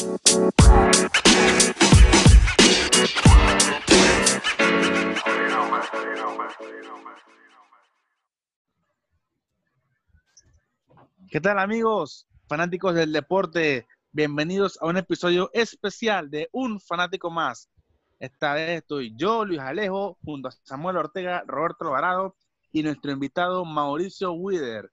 ¿Qué 0.00 0.06
tal 11.42 11.58
amigos, 11.58 12.26
fanáticos 12.48 12.94
del 12.94 13.12
deporte? 13.12 13.86
Bienvenidos 14.10 14.78
a 14.80 14.86
un 14.86 14.96
episodio 14.96 15.50
especial 15.52 16.30
de 16.30 16.48
Un 16.52 16.80
Fanático 16.80 17.30
Más. 17.30 17.68
Esta 18.18 18.54
vez 18.54 18.80
estoy 18.80 19.14
yo, 19.14 19.44
Luis 19.44 19.60
Alejo, 19.60 20.16
junto 20.24 20.48
a 20.48 20.52
Samuel 20.62 20.96
Ortega, 20.96 21.44
Roberto 21.46 21.84
Alvarado 21.84 22.36
y 22.72 22.82
nuestro 22.82 23.12
invitado 23.12 23.66
Mauricio 23.66 24.32
Wider. 24.32 24.90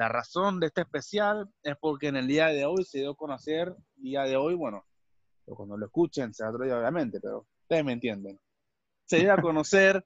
La 0.00 0.08
razón 0.08 0.60
de 0.60 0.68
este 0.68 0.80
especial 0.80 1.46
es 1.62 1.76
porque 1.78 2.08
en 2.08 2.16
el 2.16 2.26
día 2.26 2.46
de 2.46 2.64
hoy 2.64 2.86
se 2.86 3.00
dio 3.00 3.10
a 3.10 3.14
conocer, 3.14 3.76
día 3.96 4.22
de 4.22 4.34
hoy, 4.34 4.54
bueno, 4.54 4.86
cuando 5.44 5.76
lo 5.76 5.84
escuchen 5.84 6.32
será 6.32 6.48
otro 6.48 6.64
día 6.64 6.78
obviamente, 6.78 7.20
pero 7.20 7.46
ustedes 7.64 7.84
me 7.84 7.92
entienden. 7.92 8.40
Se 9.04 9.18
dio 9.18 9.30
a 9.30 9.36
conocer 9.42 10.02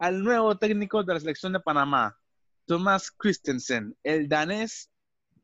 al 0.00 0.20
nuevo 0.20 0.58
técnico 0.58 1.04
de 1.04 1.14
la 1.14 1.20
selección 1.20 1.52
de 1.52 1.60
Panamá, 1.60 2.18
Thomas 2.66 3.12
Christensen, 3.12 3.96
el 4.02 4.28
danés 4.28 4.90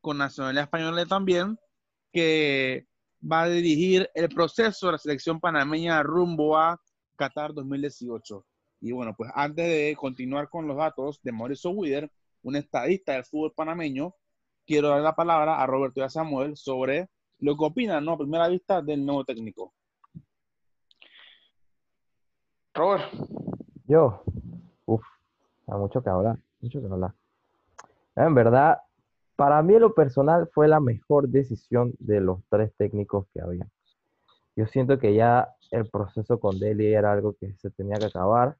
con 0.01 0.17
nacionalidad 0.17 0.65
española 0.65 1.05
también, 1.05 1.57
que 2.11 2.89
va 3.23 3.43
a 3.43 3.47
dirigir 3.47 4.09
el 4.15 4.27
proceso 4.27 4.87
de 4.87 4.91
la 4.91 4.97
selección 4.97 5.39
panameña 5.39 6.03
rumbo 6.03 6.57
a 6.57 6.77
Qatar 7.15 7.53
2018. 7.53 8.45
Y 8.81 8.91
bueno, 8.91 9.15
pues 9.15 9.31
antes 9.33 9.65
de 9.65 9.95
continuar 9.97 10.49
con 10.49 10.67
los 10.67 10.75
datos 10.75 11.21
de 11.23 11.31
Mauricio 11.31 11.69
Wider, 11.69 12.11
un 12.43 12.55
estadista 12.55 13.13
del 13.13 13.25
fútbol 13.25 13.53
panameño, 13.53 14.15
quiero 14.65 14.89
dar 14.89 15.01
la 15.01 15.15
palabra 15.15 15.61
a 15.61 15.65
Roberto 15.65 15.99
y 15.99 16.03
a 16.03 16.09
Samuel 16.09 16.55
sobre 16.55 17.09
lo 17.39 17.57
que 17.57 17.65
opinan, 17.65 18.05
¿no? 18.05 18.13
A 18.13 18.17
primera 18.17 18.47
vista 18.47 18.81
del 18.81 19.05
nuevo 19.05 19.25
técnico. 19.25 19.73
Robert. 22.73 23.11
Yo, 23.85 24.23
uff, 24.85 25.03
hay 25.67 25.77
mucho 25.77 26.01
que 26.01 26.09
hablar, 26.09 26.37
mucho 26.61 26.79
que 26.79 26.87
hablar. 26.87 27.13
En 28.15 28.33
verdad, 28.33 28.77
para 29.35 29.61
mí 29.61 29.73
en 29.73 29.81
lo 29.81 29.93
personal 29.93 30.47
fue 30.53 30.67
la 30.67 30.79
mejor 30.79 31.27
decisión 31.27 31.93
de 31.99 32.21
los 32.21 32.39
tres 32.49 32.71
técnicos 32.77 33.27
que 33.33 33.41
había. 33.41 33.67
Yo 34.55 34.67
siento 34.67 34.99
que 34.99 35.13
ya 35.13 35.49
el 35.71 35.89
proceso 35.89 36.39
con 36.39 36.59
Delhi 36.59 36.93
era 36.93 37.11
algo 37.11 37.33
que 37.33 37.53
se 37.55 37.71
tenía 37.71 37.97
que 37.97 38.05
acabar 38.05 38.55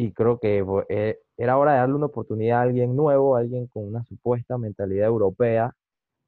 y 0.00 0.12
creo 0.12 0.38
que 0.38 0.64
eh, 0.88 1.18
era 1.36 1.58
hora 1.58 1.72
de 1.72 1.78
darle 1.80 1.94
una 1.96 2.06
oportunidad 2.06 2.60
a 2.60 2.62
alguien 2.62 2.96
nuevo, 2.96 3.36
a 3.36 3.40
alguien 3.40 3.66
con 3.66 3.86
una 3.86 4.02
supuesta 4.04 4.56
mentalidad 4.56 5.06
europea, 5.08 5.76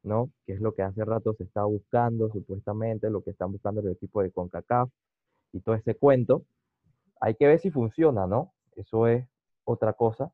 ¿no? 0.03 0.31
Que 0.45 0.53
es 0.53 0.61
lo 0.61 0.75
que 0.75 0.83
hace 0.83 1.03
rato 1.07 1.33
se 1.33 1.45
está 1.45 1.65
buscando, 1.65 2.29
supuestamente, 2.29 3.09
lo 3.09 3.23
que 3.23 3.31
están 3.31 3.51
buscando 3.51 3.81
el 3.81 3.93
equipo 3.93 4.23
de 4.23 4.31
CONCACAF 4.31 4.91
y 5.53 5.61
todo 5.61 5.75
ese 5.75 5.95
cuento. 5.95 6.45
Hay 7.19 7.35
que 7.35 7.47
ver 7.47 7.61
si 7.61 7.71
funciona, 7.71 8.27
¿no? 8.27 8.53
Eso 8.77 9.07
es 9.07 9.27
otra 9.65 9.95
cosa. 9.95 10.31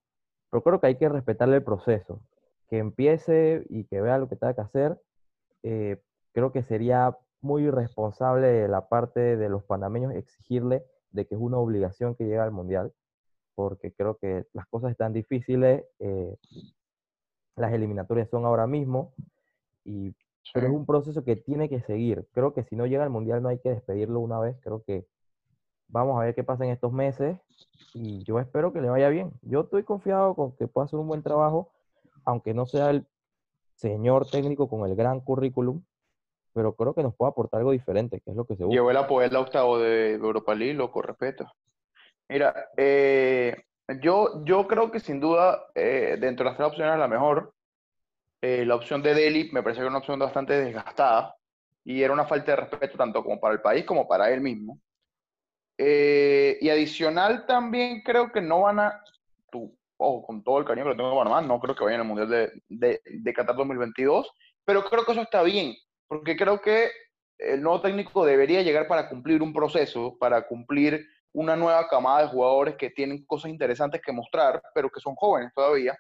Pero 0.50 0.64
creo 0.64 0.80
que 0.80 0.88
hay 0.88 0.96
que 0.96 1.08
respetarle 1.08 1.56
el 1.58 1.62
proceso. 1.62 2.20
Que 2.68 2.78
empiece 2.78 3.64
y 3.68 3.84
que 3.84 4.00
vea 4.00 4.18
lo 4.18 4.28
que 4.28 4.34
tenga 4.34 4.54
que 4.54 4.62
hacer. 4.62 5.00
Eh, 5.62 6.02
creo 6.32 6.50
que 6.50 6.64
sería 6.64 7.16
muy 7.40 7.66
irresponsable 7.66 8.48
de 8.48 8.66
la 8.66 8.88
parte 8.88 9.36
de 9.36 9.48
los 9.48 9.62
panameños 9.62 10.12
exigirle 10.14 10.82
de 11.12 11.24
que 11.28 11.36
es 11.36 11.40
una 11.40 11.58
obligación 11.58 12.16
que 12.16 12.24
llegue 12.24 12.38
al 12.40 12.50
Mundial 12.50 12.92
porque 13.58 13.92
creo 13.92 14.16
que 14.18 14.46
las 14.52 14.68
cosas 14.68 14.92
están 14.92 15.12
difíciles, 15.12 15.84
eh, 15.98 16.36
las 17.56 17.72
eliminatorias 17.72 18.30
son 18.30 18.44
ahora 18.44 18.68
mismo, 18.68 19.14
y, 19.84 20.14
pero 20.54 20.68
es 20.68 20.72
un 20.72 20.86
proceso 20.86 21.24
que 21.24 21.34
tiene 21.34 21.68
que 21.68 21.80
seguir. 21.80 22.24
Creo 22.30 22.54
que 22.54 22.62
si 22.62 22.76
no 22.76 22.86
llega 22.86 23.02
al 23.02 23.10
Mundial 23.10 23.42
no 23.42 23.48
hay 23.48 23.58
que 23.58 23.70
despedirlo 23.70 24.20
una 24.20 24.38
vez, 24.38 24.56
creo 24.60 24.84
que 24.84 25.08
vamos 25.88 26.20
a 26.20 26.24
ver 26.24 26.36
qué 26.36 26.44
pasa 26.44 26.66
en 26.66 26.70
estos 26.70 26.92
meses 26.92 27.36
y 27.94 28.22
yo 28.22 28.38
espero 28.38 28.72
que 28.72 28.80
le 28.80 28.90
vaya 28.90 29.08
bien. 29.08 29.32
Yo 29.42 29.62
estoy 29.62 29.82
confiado 29.82 30.36
con 30.36 30.54
que 30.54 30.68
pueda 30.68 30.84
hacer 30.84 31.00
un 31.00 31.08
buen 31.08 31.24
trabajo, 31.24 31.72
aunque 32.24 32.54
no 32.54 32.64
sea 32.64 32.90
el 32.90 33.08
señor 33.74 34.30
técnico 34.30 34.68
con 34.68 34.88
el 34.88 34.94
gran 34.94 35.18
currículum, 35.18 35.82
pero 36.52 36.74
creo 36.74 36.94
que 36.94 37.02
nos 37.02 37.16
puede 37.16 37.30
aportar 37.30 37.58
algo 37.58 37.72
diferente, 37.72 38.20
que 38.20 38.30
es 38.30 38.36
lo 38.36 38.44
que 38.44 38.54
se 38.54 38.62
busca. 38.62 38.76
Llevó 38.76 38.92
el 38.92 38.98
apoyo 38.98 39.40
octavo 39.40 39.80
de 39.80 40.12
Europa 40.12 40.54
League, 40.54 40.74
loco, 40.74 41.02
respeto. 41.02 41.52
Mira, 42.28 42.68
eh, 42.76 43.56
yo, 44.00 44.44
yo 44.44 44.66
creo 44.66 44.90
que 44.90 45.00
sin 45.00 45.18
duda, 45.18 45.66
eh, 45.74 46.16
dentro 46.20 46.44
de 46.44 46.50
las 46.50 46.58
tres 46.58 46.68
opciones, 46.68 46.98
la 46.98 47.08
mejor. 47.08 47.54
Eh, 48.40 48.64
la 48.64 48.76
opción 48.76 49.02
de 49.02 49.14
Delhi 49.14 49.50
me 49.52 49.62
parece 49.62 49.78
que 49.78 49.82
era 49.82 49.90
una 49.90 49.98
opción 49.98 50.18
bastante 50.18 50.52
desgastada 50.52 51.34
y 51.84 52.02
era 52.02 52.12
una 52.12 52.26
falta 52.26 52.52
de 52.52 52.56
respeto 52.56 52.96
tanto 52.96 53.24
como 53.24 53.40
para 53.40 53.54
el 53.54 53.60
país 53.60 53.84
como 53.84 54.06
para 54.06 54.30
él 54.30 54.40
mismo. 54.40 54.80
y 55.76 56.68
adicional 56.68 57.46
también 57.46 58.02
creo 58.02 58.30
que 58.30 58.40
no 58.40 58.62
van 58.62 58.80
a, 58.80 59.02
tú, 59.50 59.76
ojo, 59.96 60.26
con 60.26 60.44
todo 60.44 60.58
el 60.58 60.64
cariño 60.64 60.84
que 60.84 60.90
le 60.90 60.96
tengo 60.96 61.34
a 61.34 61.40
no 61.42 61.60
creo 61.60 61.74
que 61.74 61.84
vayan 61.84 62.00
al 62.00 62.06
Mundial 62.06 62.28
de, 62.28 62.62
de, 62.68 63.00
de 63.04 63.32
Qatar 63.32 63.56
2022, 63.56 64.30
pero 64.64 64.84
creo 64.84 65.04
que 65.04 65.12
eso 65.12 65.22
está 65.22 65.42
bien, 65.42 65.74
porque 66.06 66.36
creo 66.36 66.60
que 66.60 66.90
el 67.38 67.62
nuevo 67.62 67.80
técnico 67.80 68.24
debería 68.24 68.62
llegar 68.62 68.86
para 68.86 69.08
cumplir 69.08 69.42
un 69.42 69.52
proceso, 69.52 70.16
para 70.18 70.46
cumplir 70.46 71.06
una 71.32 71.56
nueva 71.56 71.86
camada 71.88 72.22
de 72.22 72.28
jugadores 72.28 72.76
que 72.76 72.90
tienen 72.90 73.24
cosas 73.24 73.50
interesantes 73.50 74.00
que 74.04 74.12
mostrar, 74.12 74.62
pero 74.74 74.90
que 74.90 75.00
son 75.00 75.14
jóvenes 75.14 75.52
todavía. 75.54 75.96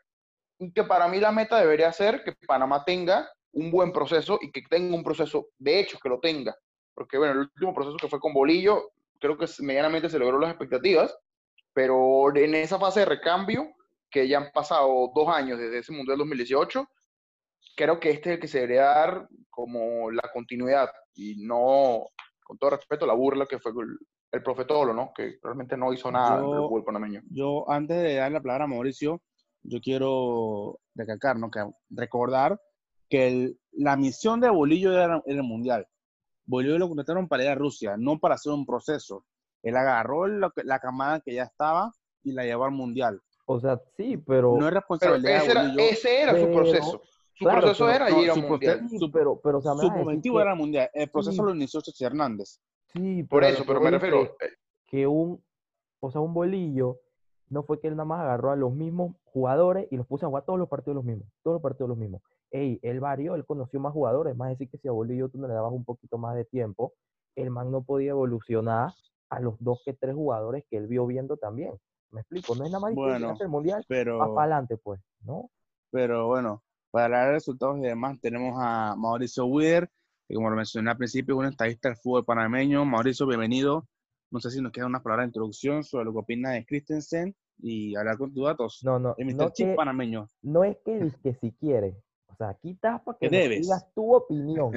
Y 0.58 0.72
que 0.72 0.84
para 0.84 1.08
mí 1.08 1.20
la 1.20 1.32
meta 1.32 1.58
debería 1.60 1.92
ser 1.92 2.22
que 2.24 2.32
Panamá 2.46 2.84
tenga 2.84 3.28
un 3.52 3.70
buen 3.70 3.92
proceso 3.92 4.38
y 4.40 4.50
que 4.50 4.62
tenga 4.68 4.94
un 4.94 5.04
proceso, 5.04 5.48
de 5.58 5.80
hecho, 5.80 5.98
que 6.02 6.08
lo 6.08 6.20
tenga. 6.20 6.56
Porque, 6.94 7.18
bueno, 7.18 7.34
el 7.34 7.38
último 7.40 7.74
proceso 7.74 7.96
que 7.96 8.08
fue 8.08 8.20
con 8.20 8.32
Bolillo, 8.32 8.90
creo 9.20 9.36
que 9.36 9.46
medianamente 9.60 10.08
se 10.08 10.18
logró 10.18 10.38
las 10.38 10.50
expectativas, 10.50 11.16
pero 11.72 12.34
en 12.34 12.54
esa 12.54 12.78
fase 12.78 13.00
de 13.00 13.06
recambio, 13.06 13.72
que 14.10 14.26
ya 14.26 14.38
han 14.38 14.50
pasado 14.52 15.10
dos 15.14 15.28
años 15.28 15.58
desde 15.58 15.78
ese 15.78 15.92
Mundial 15.92 16.18
2018, 16.18 16.88
creo 17.76 18.00
que 18.00 18.10
este 18.10 18.30
es 18.30 18.34
el 18.34 18.40
que 18.40 18.48
se 18.48 18.60
debería 18.60 18.86
dar 18.86 19.28
como 19.50 20.10
la 20.10 20.28
continuidad 20.32 20.90
y 21.14 21.36
no, 21.44 22.06
con 22.42 22.58
todo 22.58 22.70
respeto, 22.70 23.06
la 23.06 23.14
burla 23.14 23.46
que 23.46 23.58
fue 23.58 23.72
el 24.30 24.42
profetolo, 24.42 24.92
¿no? 24.92 25.12
Que 25.14 25.38
realmente 25.42 25.76
no 25.76 25.92
hizo 25.92 26.10
nada 26.10 26.40
yo, 26.40 26.52
el 26.54 26.60
fútbol 26.60 26.84
panameño. 26.84 27.22
Yo, 27.30 27.70
antes 27.70 27.96
de 27.96 28.16
darle 28.16 28.38
la 28.38 28.42
palabra 28.42 28.64
a 28.64 28.68
Mauricio, 28.68 29.22
yo 29.62 29.80
quiero 29.80 30.78
recalcar, 30.94 31.38
¿no? 31.38 31.50
Que 31.50 31.64
recordar 31.90 32.60
que 33.08 33.54
la 33.72 33.96
misión 33.96 34.40
de 34.40 34.50
Bolillo 34.50 34.92
era, 34.92 35.22
el 35.26 35.42
Mundial. 35.42 35.86
Bolillo 36.44 36.78
lo 36.78 36.88
contrataron 36.88 37.28
para 37.28 37.44
ir 37.44 37.50
a 37.50 37.54
Rusia, 37.54 37.96
no 37.98 38.18
para 38.18 38.34
hacer 38.34 38.52
un 38.52 38.66
proceso. 38.66 39.24
Él 39.62 39.76
agarró 39.76 40.26
la, 40.26 40.52
la 40.56 40.78
camada 40.78 41.20
que 41.20 41.34
ya 41.34 41.44
estaba 41.44 41.92
y 42.22 42.32
la 42.32 42.44
llevó 42.44 42.64
al 42.64 42.72
Mundial. 42.72 43.20
O 43.46 43.58
sea, 43.60 43.80
sí, 43.96 44.18
pero... 44.18 44.56
No 44.58 44.68
es 44.68 44.74
responsabilidad 44.74 45.36
ese, 45.36 45.48
de 45.48 45.54
Bolillo, 45.54 45.78
era, 45.78 45.90
ese 45.90 46.22
era 46.22 46.38
su 46.38 46.52
proceso. 46.52 47.02
Su 47.32 47.44
claro, 47.44 47.60
proceso 47.60 47.86
pero, 47.86 47.96
era 47.96 48.10
no, 48.10 48.22
ir 48.22 48.30
al 48.30 48.42
Mundial. 48.42 48.88
Su, 48.98 49.10
pero, 49.10 49.40
pero, 49.42 49.58
o 49.58 49.62
sea, 49.62 49.74
su 49.74 49.86
objetivo 49.86 50.40
era 50.40 50.52
el 50.52 50.58
Mundial. 50.58 50.90
El 50.92 51.10
proceso 51.10 51.36
Sí. 51.36 51.42
lo 51.42 51.54
inició 51.54 51.80
Cheche 51.80 52.04
Hernández. 52.04 52.60
Sí, 52.92 53.22
Por 53.24 53.42
pero 53.42 53.54
eso, 53.54 53.64
pero 53.66 53.80
me 53.80 53.90
refiero. 53.90 54.36
que- 54.38 54.46
eh, 54.46 54.50
que 54.86 55.06
un, 55.06 55.42
o 56.00 56.10
sea, 56.10 56.20
un 56.20 56.32
bolillo 56.34 57.00
no 57.50 57.62
fue 57.62 57.80
que 57.80 57.88
él 57.88 57.96
nada 57.96 58.04
más 58.06 58.20
agarró 58.20 58.50
a 58.50 58.56
los 58.56 58.72
mismos 58.72 59.16
jugadores 59.24 59.88
y 59.90 59.96
los 59.96 60.06
puso 60.06 60.26
a 60.26 60.28
jugar 60.28 60.44
todos 60.44 60.58
los 60.58 60.68
partidos 60.68 60.96
los 60.96 61.04
mismos, 61.04 61.28
todos 61.42 61.54
los 61.56 61.62
partidos 61.62 61.88
los 61.90 61.98
mismos. 61.98 62.22
Ey, 62.50 62.78
él 62.82 63.00
varió, 63.00 63.34
él 63.34 63.44
conoció 63.44 63.80
más 63.80 63.92
jugadores, 63.92 64.36
más 64.36 64.48
decir 64.50 64.70
que 64.70 64.78
si 64.78 64.88
a 64.88 64.92
Bolillo 64.92 65.28
tú 65.28 65.38
no 65.38 65.48
le 65.48 65.54
dabas 65.54 65.72
un 65.72 65.84
poquito 65.84 66.16
más 66.18 66.34
de 66.34 66.44
tiempo, 66.46 66.94
el 67.36 67.50
man 67.50 67.70
no 67.70 67.82
podía 67.82 68.10
evolucionar 68.10 68.92
a 69.30 69.40
los 69.40 69.54
dos 69.60 69.82
que 69.84 69.92
tres 69.92 70.14
jugadores 70.14 70.64
que 70.70 70.78
él 70.78 70.86
vio 70.86 71.06
viendo 71.06 71.36
también. 71.36 71.74
Me 72.10 72.22
explico, 72.22 72.54
no 72.54 72.64
es 72.64 72.70
nada 72.70 72.80
más 72.80 72.94
Bueno, 72.94 73.36
el 73.38 73.48
mundial, 73.48 73.84
Pero, 73.86 74.18
más 74.18 74.30
para 74.30 74.40
adelante, 74.44 74.78
pues, 74.78 75.00
¿no? 75.24 75.50
pero 75.90 76.26
bueno, 76.26 76.62
para 76.90 77.26
de 77.26 77.32
resultados 77.32 77.78
y 77.78 77.82
demás, 77.82 78.18
tenemos 78.20 78.54
a 78.58 78.94
Mauricio 78.96 79.44
Wider, 79.46 79.90
que 80.28 80.34
como 80.34 80.50
lo 80.50 80.56
mencioné 80.56 80.90
al 80.90 80.96
principio, 80.98 81.34
es 81.34 81.38
un 81.38 81.46
estadista 81.46 81.88
del 81.88 81.96
fútbol 81.96 82.24
panameño. 82.24 82.84
Mauricio, 82.84 83.26
bienvenido. 83.26 83.88
No 84.30 84.40
sé 84.40 84.50
si 84.50 84.60
nos 84.60 84.72
quedan 84.72 84.88
unas 84.90 85.02
palabras 85.02 85.24
de 85.24 85.28
introducción 85.28 85.82
sobre 85.82 86.04
lo 86.04 86.12
que 86.12 86.18
opina 86.18 86.50
de 86.50 86.66
Christensen 86.66 87.34
y 87.58 87.96
hablar 87.96 88.18
con 88.18 88.32
tus 88.34 88.44
datos. 88.44 88.80
No, 88.84 88.98
no, 88.98 89.14
El 89.16 89.34
no, 89.34 89.48
Chip 89.50 89.68
que, 89.68 89.74
panameño. 89.74 90.28
no 90.42 90.64
es 90.64 90.76
que, 90.84 91.10
que 91.22 91.32
si 91.34 91.52
quiere, 91.52 91.96
o 92.26 92.34
sea, 92.36 92.50
aquí 92.50 92.72
estás 92.72 93.00
para 93.00 93.16
que 93.18 93.26
nos 93.30 93.40
debes. 93.40 93.62
digas 93.62 93.86
tu 93.94 94.14
opinión 94.14 94.72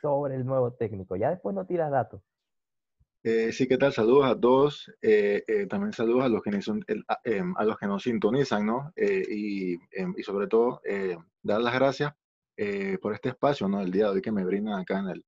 sobre 0.00 0.36
el 0.36 0.46
nuevo 0.46 0.72
técnico, 0.72 1.16
ya 1.16 1.30
después 1.30 1.56
no 1.56 1.66
tiras 1.66 1.90
datos. 1.90 2.22
Eh, 3.24 3.52
sí, 3.52 3.66
¿qué 3.66 3.76
tal? 3.78 3.92
Saludos 3.92 4.26
a 4.26 4.38
todos. 4.38 4.92
eh, 5.02 5.42
eh, 5.48 5.66
también 5.66 5.92
saludos 5.92 6.22
a 6.22 6.28
los 6.28 6.40
que, 6.40 6.62
son- 6.62 6.84
el- 6.86 7.04
a, 7.08 7.18
em, 7.24 7.52
a 7.56 7.64
los 7.64 7.76
que 7.76 7.88
nos 7.88 8.04
sintonizan, 8.04 8.64
¿no? 8.64 8.92
Eh, 8.94 9.24
y, 9.28 9.74
em, 9.90 10.14
y 10.16 10.22
sobre 10.22 10.46
todo, 10.46 10.80
eh, 10.84 11.18
dar 11.42 11.60
las 11.60 11.74
gracias 11.74 12.14
eh, 12.58 12.98
por 13.00 13.14
este 13.14 13.30
espacio, 13.30 13.68
¿no? 13.68 13.80
El 13.80 13.90
día 13.90 14.04
de 14.06 14.10
hoy 14.10 14.22
que 14.22 14.32
me 14.32 14.44
brindan 14.44 14.80
acá 14.80 14.98
en, 14.98 15.08
el, 15.08 15.24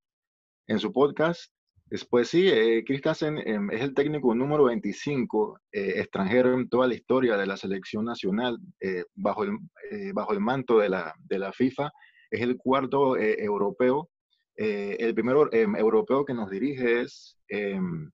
en 0.66 0.78
su 0.78 0.92
podcast. 0.92 1.50
Después 1.86 2.28
sí, 2.28 2.48
eh, 2.48 2.84
Christensen 2.84 3.38
em, 3.38 3.70
es 3.70 3.80
el 3.80 3.94
técnico 3.94 4.34
número 4.34 4.64
25 4.64 5.60
eh, 5.72 5.94
extranjero 5.96 6.54
en 6.54 6.68
toda 6.68 6.86
la 6.86 6.94
historia 6.94 7.36
de 7.36 7.46
la 7.46 7.56
selección 7.56 8.04
nacional 8.04 8.58
eh, 8.80 9.04
bajo, 9.14 9.44
el, 9.44 9.58
eh, 9.90 10.12
bajo 10.12 10.32
el 10.32 10.40
manto 10.40 10.78
de 10.78 10.88
la, 10.90 11.14
de 11.18 11.38
la 11.38 11.52
FIFA. 11.52 11.90
Es 12.30 12.42
el 12.42 12.56
cuarto 12.58 13.16
eh, 13.16 13.36
europeo 13.42 14.10
Eh, 14.56 14.96
el 15.00 15.14
primero 15.14 15.48
em, 15.52 15.74
europeo 15.76 16.24
que 16.24 16.34
nos 16.34 16.50
dirige 16.50 17.00
es 17.02 17.36
em, 17.48 18.10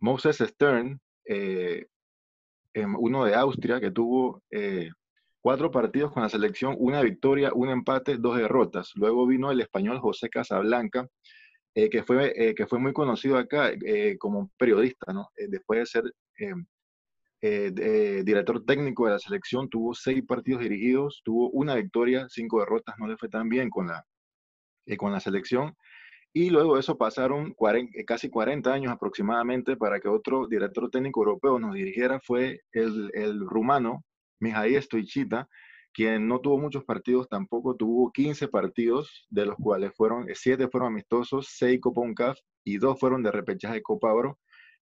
Moses 0.00 0.38
Stern, 0.38 1.00
eh, 1.26 1.86
uno 2.98 3.24
de 3.24 3.34
Austria, 3.34 3.80
que 3.80 3.90
tuvo 3.90 4.42
eh, 4.50 4.90
cuatro 5.42 5.70
partidos 5.70 6.12
con 6.12 6.22
la 6.22 6.28
selección, 6.28 6.76
una 6.78 7.02
victoria, 7.02 7.50
un 7.52 7.68
empate, 7.68 8.16
dos 8.16 8.38
derrotas. 8.38 8.92
Luego 8.94 9.26
vino 9.26 9.50
el 9.50 9.60
español 9.60 9.98
José 9.98 10.30
Casablanca, 10.30 11.08
que, 11.74 12.02
fue, 12.02 12.54
que 12.54 12.66
fue 12.66 12.78
muy 12.78 12.92
conocido 12.92 13.38
acá 13.38 13.72
como 14.18 14.50
periodista, 14.58 15.12
¿no? 15.12 15.30
después 15.48 15.80
de 15.80 15.86
ser 15.86 16.04
director 18.24 18.64
técnico 18.64 19.06
de 19.06 19.12
la 19.12 19.18
selección, 19.18 19.68
tuvo 19.68 19.94
seis 19.94 20.22
partidos 20.26 20.62
dirigidos, 20.62 21.22
tuvo 21.24 21.50
una 21.50 21.74
victoria, 21.74 22.26
cinco 22.28 22.60
derrotas, 22.60 22.94
no 22.98 23.08
le 23.08 23.16
fue 23.16 23.28
tan 23.28 23.48
bien 23.48 23.68
con 23.68 23.88
la, 23.88 24.04
con 24.96 25.12
la 25.12 25.20
selección. 25.20 25.74
Y 26.34 26.48
luego 26.48 26.74
de 26.74 26.80
eso 26.80 26.96
pasaron 26.96 27.54
eh, 27.94 28.04
casi 28.06 28.30
40 28.30 28.72
años 28.72 28.92
aproximadamente 28.92 29.76
para 29.76 30.00
que 30.00 30.08
otro 30.08 30.46
director 30.46 30.88
técnico 30.90 31.20
europeo 31.20 31.58
nos 31.58 31.74
dirigiera. 31.74 32.20
Fue 32.20 32.62
el, 32.72 33.10
el 33.12 33.40
rumano 33.40 34.02
Mihai 34.42 34.74
Stoichita, 34.82 35.48
quien 35.94 36.26
no 36.26 36.40
tuvo 36.40 36.58
muchos 36.58 36.84
partidos, 36.84 37.28
tampoco 37.28 37.76
tuvo 37.76 38.10
15 38.10 38.48
partidos, 38.48 39.26
de 39.30 39.46
los 39.46 39.56
cuales 39.56 39.92
fueron 39.94 40.26
7 40.32 40.68
fueron 40.68 40.92
amistosos, 40.92 41.48
6 41.56 41.80
Copa 41.80 42.00
UNCAF 42.00 42.38
y 42.64 42.78
2 42.78 42.98
fueron 42.98 43.22
de 43.22 43.30
repechaje 43.30 43.74
de 43.74 43.82
Copa 43.82 44.12
Oro. 44.12 44.38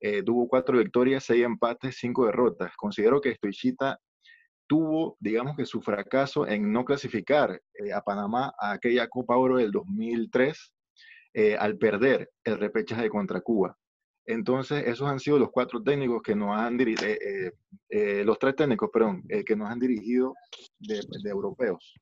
Eh, 0.00 0.22
tuvo 0.22 0.48
4 0.48 0.78
victorias, 0.78 1.24
6 1.24 1.44
empates, 1.44 1.96
5 1.98 2.26
derrotas. 2.26 2.74
Considero 2.76 3.20
que 3.20 3.34
Stoichita 3.34 4.00
tuvo, 4.66 5.16
digamos 5.20 5.54
que 5.56 5.66
su 5.66 5.82
fracaso 5.82 6.46
en 6.46 6.72
no 6.72 6.84
clasificar 6.84 7.60
eh, 7.74 7.92
a 7.92 8.00
Panamá 8.00 8.54
a 8.58 8.72
aquella 8.72 9.06
Copa 9.08 9.36
Oro 9.36 9.58
del 9.58 9.70
2003 9.70 10.72
eh, 11.34 11.56
al 11.56 11.76
perder 11.76 12.30
el 12.44 12.58
repechaje 12.58 13.10
contra 13.10 13.42
Cuba. 13.42 13.76
Entonces, 14.24 14.86
esos 14.86 15.08
han 15.08 15.18
sido 15.18 15.38
los 15.38 15.50
cuatro 15.50 15.82
técnicos 15.82 16.22
que 16.22 16.34
nos 16.34 16.56
han 16.56 16.76
dirigido, 16.76 17.08
eh, 17.88 18.24
los 18.24 18.38
tres 18.38 18.54
técnicos, 18.54 18.90
perdón, 18.92 19.24
que 19.44 19.56
nos 19.56 19.68
han 19.68 19.78
dirigido 19.78 20.34
de, 20.78 21.00
europeos. 21.28 21.94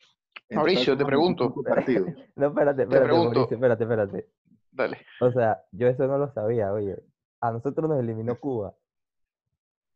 Mauricio, 0.50 0.96
te 0.96 1.04
pregunto. 1.04 1.54
no, 2.36 2.46
espérate, 2.48 2.82
espérate, 2.82 3.12
Mauricio, 3.12 3.56
espérate, 3.56 3.84
espérate. 3.84 4.28
Dale. 4.72 4.98
O 5.20 5.32
sea, 5.32 5.62
yo 5.72 5.88
eso 5.88 6.06
no 6.06 6.18
lo 6.18 6.32
sabía, 6.32 6.72
oye. 6.72 6.96
A 7.40 7.52
nosotros 7.52 7.88
nos 7.88 7.98
eliminó 8.00 8.38
Cuba. 8.38 8.74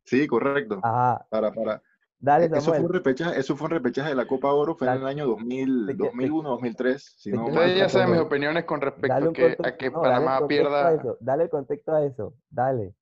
Sí, 0.05 0.27
correcto. 0.27 0.81
Ajá. 0.83 1.27
Para, 1.31 1.53
para, 1.53 1.83
Dale, 2.19 2.47
Eso 2.47 2.73
fue, 2.73 2.81
un 2.81 2.93
repechaje, 2.93 3.39
eso 3.39 3.55
fue 3.55 3.67
un 3.67 3.73
repechaje 3.73 4.09
de 4.09 4.15
la 4.15 4.27
Copa 4.27 4.53
Oro, 4.53 4.75
fue 4.75 4.89
en 4.89 4.95
el 4.95 5.07
año 5.07 5.27
2000, 5.27 5.97
2001, 5.97 6.49
2003. 6.49 7.15
Si 7.19 7.31
no, 7.31 7.47
Ustedes 7.47 7.79
ya 7.79 7.89
saben 7.89 8.13
mis 8.13 8.21
opiniones 8.21 8.65
con 8.65 8.81
respecto 8.81 9.29
a 9.29 9.33
que, 9.33 9.57
a 9.63 9.77
que 9.77 9.91
Panamá 9.91 10.47
pierda. 10.47 10.99
Dale 11.21 11.45
el 11.45 11.51
contexto 11.51 11.93
a 11.93 12.05
eso, 12.05 12.35
dale. 12.49 12.95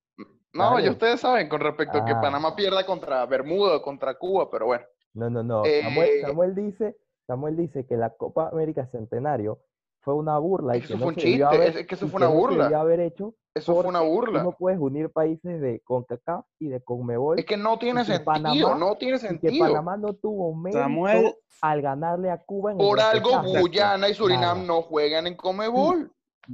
No, 0.55 0.79
ya 0.81 0.91
ustedes 0.91 1.21
saben 1.21 1.49
con 1.49 1.61
respecto 1.61 1.99
a 1.99 2.05
que 2.05 2.13
ah. 2.13 2.21
Panamá 2.21 2.55
pierda 2.55 2.85
contra 2.85 3.25
Bermuda 3.27 3.77
o 3.77 3.83
contra 3.83 4.19
Cuba, 4.19 4.51
pero 4.51 4.67
bueno. 4.67 4.85
No, 5.15 5.31
no, 5.31 5.43
no. 5.43 5.63
Samuel, 5.65 6.09
eh, 6.09 6.21
Samuel, 6.23 6.55
dice, 6.55 6.97
Samuel 7.27 7.57
dice 7.57 7.87
que 7.87 7.97
la 7.97 8.11
Copa 8.11 8.49
América 8.49 8.87
Centenario 8.87 9.61
fue 10.03 10.15
una 10.15 10.39
burla. 10.39 10.77
y 10.77 10.81
que 10.81 10.87
eso 10.87 10.99
fue 10.99 11.07
un 11.09 11.17
chiste, 11.17 11.67
es 11.67 11.87
que 11.87 11.95
eso 11.95 12.09
fue 12.09 12.19
una 12.19 12.29
burla. 12.29 12.69
No 12.69 12.79
haber 12.79 13.01
hecho 13.01 13.35
eso 13.55 13.75
fue 13.75 13.85
una 13.85 14.01
burla. 14.01 14.43
No 14.43 14.53
puedes 14.53 14.79
unir 14.81 15.11
países 15.11 15.61
de 15.61 15.81
CONCACAF 15.81 16.45
y 16.59 16.69
de 16.69 16.81
CONMEBOL. 16.83 17.39
Es 17.39 17.45
que 17.45 17.57
no 17.57 17.79
tiene 17.79 18.05
sentido, 18.05 18.75
no 18.77 18.97
tiene 18.97 19.19
sentido. 19.19 19.53
Que 19.53 19.59
Panamá 19.59 19.97
no 19.97 20.15
tuvo 20.15 20.55
mérito 20.55 21.37
al 21.61 21.83
ganarle 21.83 22.31
a 22.31 22.39
Cuba 22.39 22.73
en 22.73 22.79
Por 22.79 22.99
algo 22.99 23.43
Guyana 23.43 24.09
y 24.09 24.15
Surinam 24.15 24.67
no 24.67 24.83
juegan 24.83 25.27
en 25.27 25.37
CONMEBOL. 25.37 26.11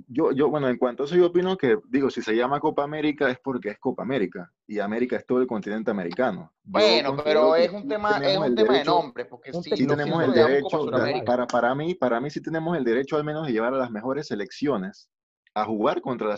Yo, 0.06 0.32
yo, 0.32 0.48
bueno, 0.50 0.68
en 0.68 0.76
cuanto 0.76 1.02
a 1.02 1.06
eso, 1.06 1.16
yo 1.16 1.26
opino 1.26 1.56
que, 1.56 1.78
digo, 1.88 2.10
si 2.10 2.20
se 2.20 2.34
llama 2.34 2.60
Copa 2.60 2.84
América 2.84 3.30
es 3.30 3.38
porque 3.38 3.70
es 3.70 3.78
Copa 3.78 4.02
América 4.02 4.52
y 4.66 4.78
América 4.80 5.16
es 5.16 5.26
todo 5.26 5.40
el 5.40 5.46
continente 5.46 5.90
americano. 5.90 6.52
bueno, 6.62 7.16
pero 7.24 7.56
es 7.56 7.70
un 7.70 7.88
tema, 7.88 8.18
es 8.18 8.36
un 8.36 8.54
tema 8.54 8.78
de 8.78 8.84
nombre, 8.84 9.24
porque 9.24 9.52
sí, 9.52 9.86
tenemos 9.86 10.22
el 10.24 10.32
derecho, 10.32 10.90
para, 11.24 11.46
para 11.46 11.74
mí, 11.74 11.94
para 11.94 12.20
mí 12.20 12.28
sí 12.30 12.42
tenemos 12.42 12.76
el 12.76 12.84
derecho 12.84 13.16
al 13.16 13.24
menos 13.24 13.46
de 13.46 13.52
llevar 13.52 13.72
a 13.72 13.78
las 13.78 13.90
mejores 13.90 14.26
selecciones 14.26 15.08
a 15.54 15.64
jugar 15.64 16.00
contra 16.00 16.36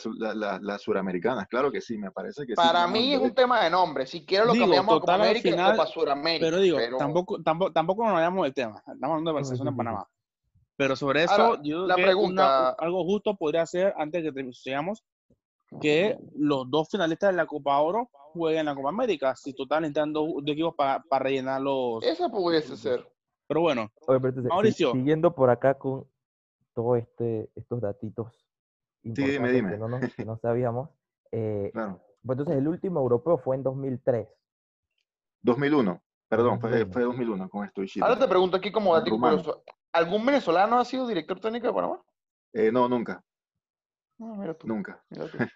las 0.60 0.82
suramericanas. 0.82 1.46
Claro 1.48 1.70
que 1.70 1.80
sí, 1.80 1.98
me 1.98 2.10
parece 2.10 2.46
que 2.46 2.54
Para 2.54 2.86
mí 2.86 3.12
es 3.12 3.20
un 3.20 3.34
tema 3.34 3.62
de 3.62 3.70
nombre. 3.70 4.06
Si 4.06 4.24
quiero 4.24 4.46
lo 4.46 4.54
cambiamos 4.54 4.96
a 4.96 5.00
Copa 5.00 5.14
América 5.14 5.48
y 5.48 5.52
Copa 5.52 5.86
Suramérica. 5.86 6.46
Pero 6.46 6.58
digo, 6.58 6.78
Tampoco, 6.98 7.42
tampoco, 7.42 7.72
tampoco 7.72 8.04
nos 8.04 8.14
vayamos 8.14 8.44
del 8.44 8.54
tema. 8.54 8.78
Estamos 8.78 9.02
hablando 9.02 9.30
de 9.30 9.34
Barcelona 9.34 9.70
en 9.70 9.76
Panamá. 9.76 10.06
Pero 10.80 10.96
sobre 10.96 11.24
eso, 11.24 11.62
yo 11.62 11.86
la 11.86 11.94
pregunta... 11.94 12.70
algo 12.70 13.04
justo 13.04 13.36
podría 13.36 13.66
ser, 13.66 13.92
antes 13.98 14.24
de 14.24 14.32
que 14.32 14.52
sigamos, 14.54 15.04
que 15.78 16.16
los 16.34 16.70
dos 16.70 16.88
finalistas 16.88 17.32
de 17.32 17.36
la 17.36 17.44
Copa 17.44 17.78
Oro 17.80 18.08
jueguen 18.32 18.60
en 18.60 18.66
la 18.66 18.74
Copa 18.74 18.88
América. 18.88 19.36
Si 19.36 19.52
total 19.52 19.82
necesitan 19.82 20.14
dos, 20.14 20.30
equipos 20.46 20.74
para 20.74 21.02
rellenar 21.18 21.60
los... 21.60 22.02
Eso 22.02 22.30
pudiese 22.30 22.78
ser. 22.78 23.06
Pero 23.46 23.60
bueno, 23.60 23.92
Mauricio. 24.48 24.92
Siguiendo 24.92 25.34
por 25.34 25.50
acá 25.50 25.74
con 25.74 26.06
todos 26.72 26.96
este, 26.96 27.50
estos 27.54 27.82
datitos 27.82 28.32
Sí, 29.02 29.12
dime, 29.12 29.52
dime. 29.52 29.72
Que 29.72 29.76
no, 29.76 29.88
no, 29.88 30.38
sabíamos. 30.38 30.88
Eh, 31.30 31.68
claro. 31.74 32.00
Pues 32.24 32.38
entonces, 32.38 32.56
el 32.56 32.68
último 32.68 33.00
europeo 33.00 33.36
fue 33.36 33.56
en 33.56 33.62
2003. 33.62 34.28
2001, 35.42 36.02
perdón, 36.28 36.58
Fue, 36.58 36.86
fue 36.86 37.02
2001 37.02 37.50
con 37.50 37.66
esto. 37.66 37.82
Ahora 38.00 38.18
te 38.18 38.28
pregunto 38.28 38.56
aquí 38.56 38.72
como 38.72 38.94
dato 38.94 39.10
¿algún 39.92 40.24
venezolano 40.24 40.78
ha 40.78 40.84
sido 40.84 41.06
director 41.06 41.40
técnico 41.40 41.66
de 41.66 41.72
Panamá? 41.72 42.02
Eh, 42.52 42.70
no, 42.72 42.88
nunca. 42.88 43.22
No, 44.18 44.36
mira 44.36 44.54
tú. 44.54 44.66
Nunca. 44.66 45.02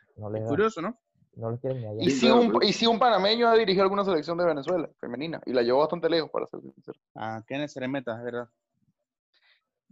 curioso, 0.49 0.81
¿no? 0.81 0.99
No 1.37 1.51
lo 1.51 1.59
quieren 1.59 1.85
allá. 1.85 1.99
¿Y, 2.01 2.11
si 2.11 2.31
un, 2.31 2.63
¿Y 2.63 2.73
si 2.73 2.87
un 2.87 2.99
panameño 2.99 3.49
ha 3.49 3.57
dirigido 3.57 3.83
alguna 3.83 4.05
selección 4.05 4.39
de 4.39 4.47
Venezuela, 4.47 4.89
femenina, 5.01 5.43
y 5.45 5.53
la 5.53 5.63
llevó 5.63 5.81
bastante 5.81 6.09
lejos, 6.09 6.31
para 6.31 6.47
ser 6.47 6.61
sincero? 6.61 6.99
Ah, 7.15 7.43
Kenneth 7.47 7.71
Seremeta, 7.71 8.17
es 8.17 8.25
verdad. 8.25 8.49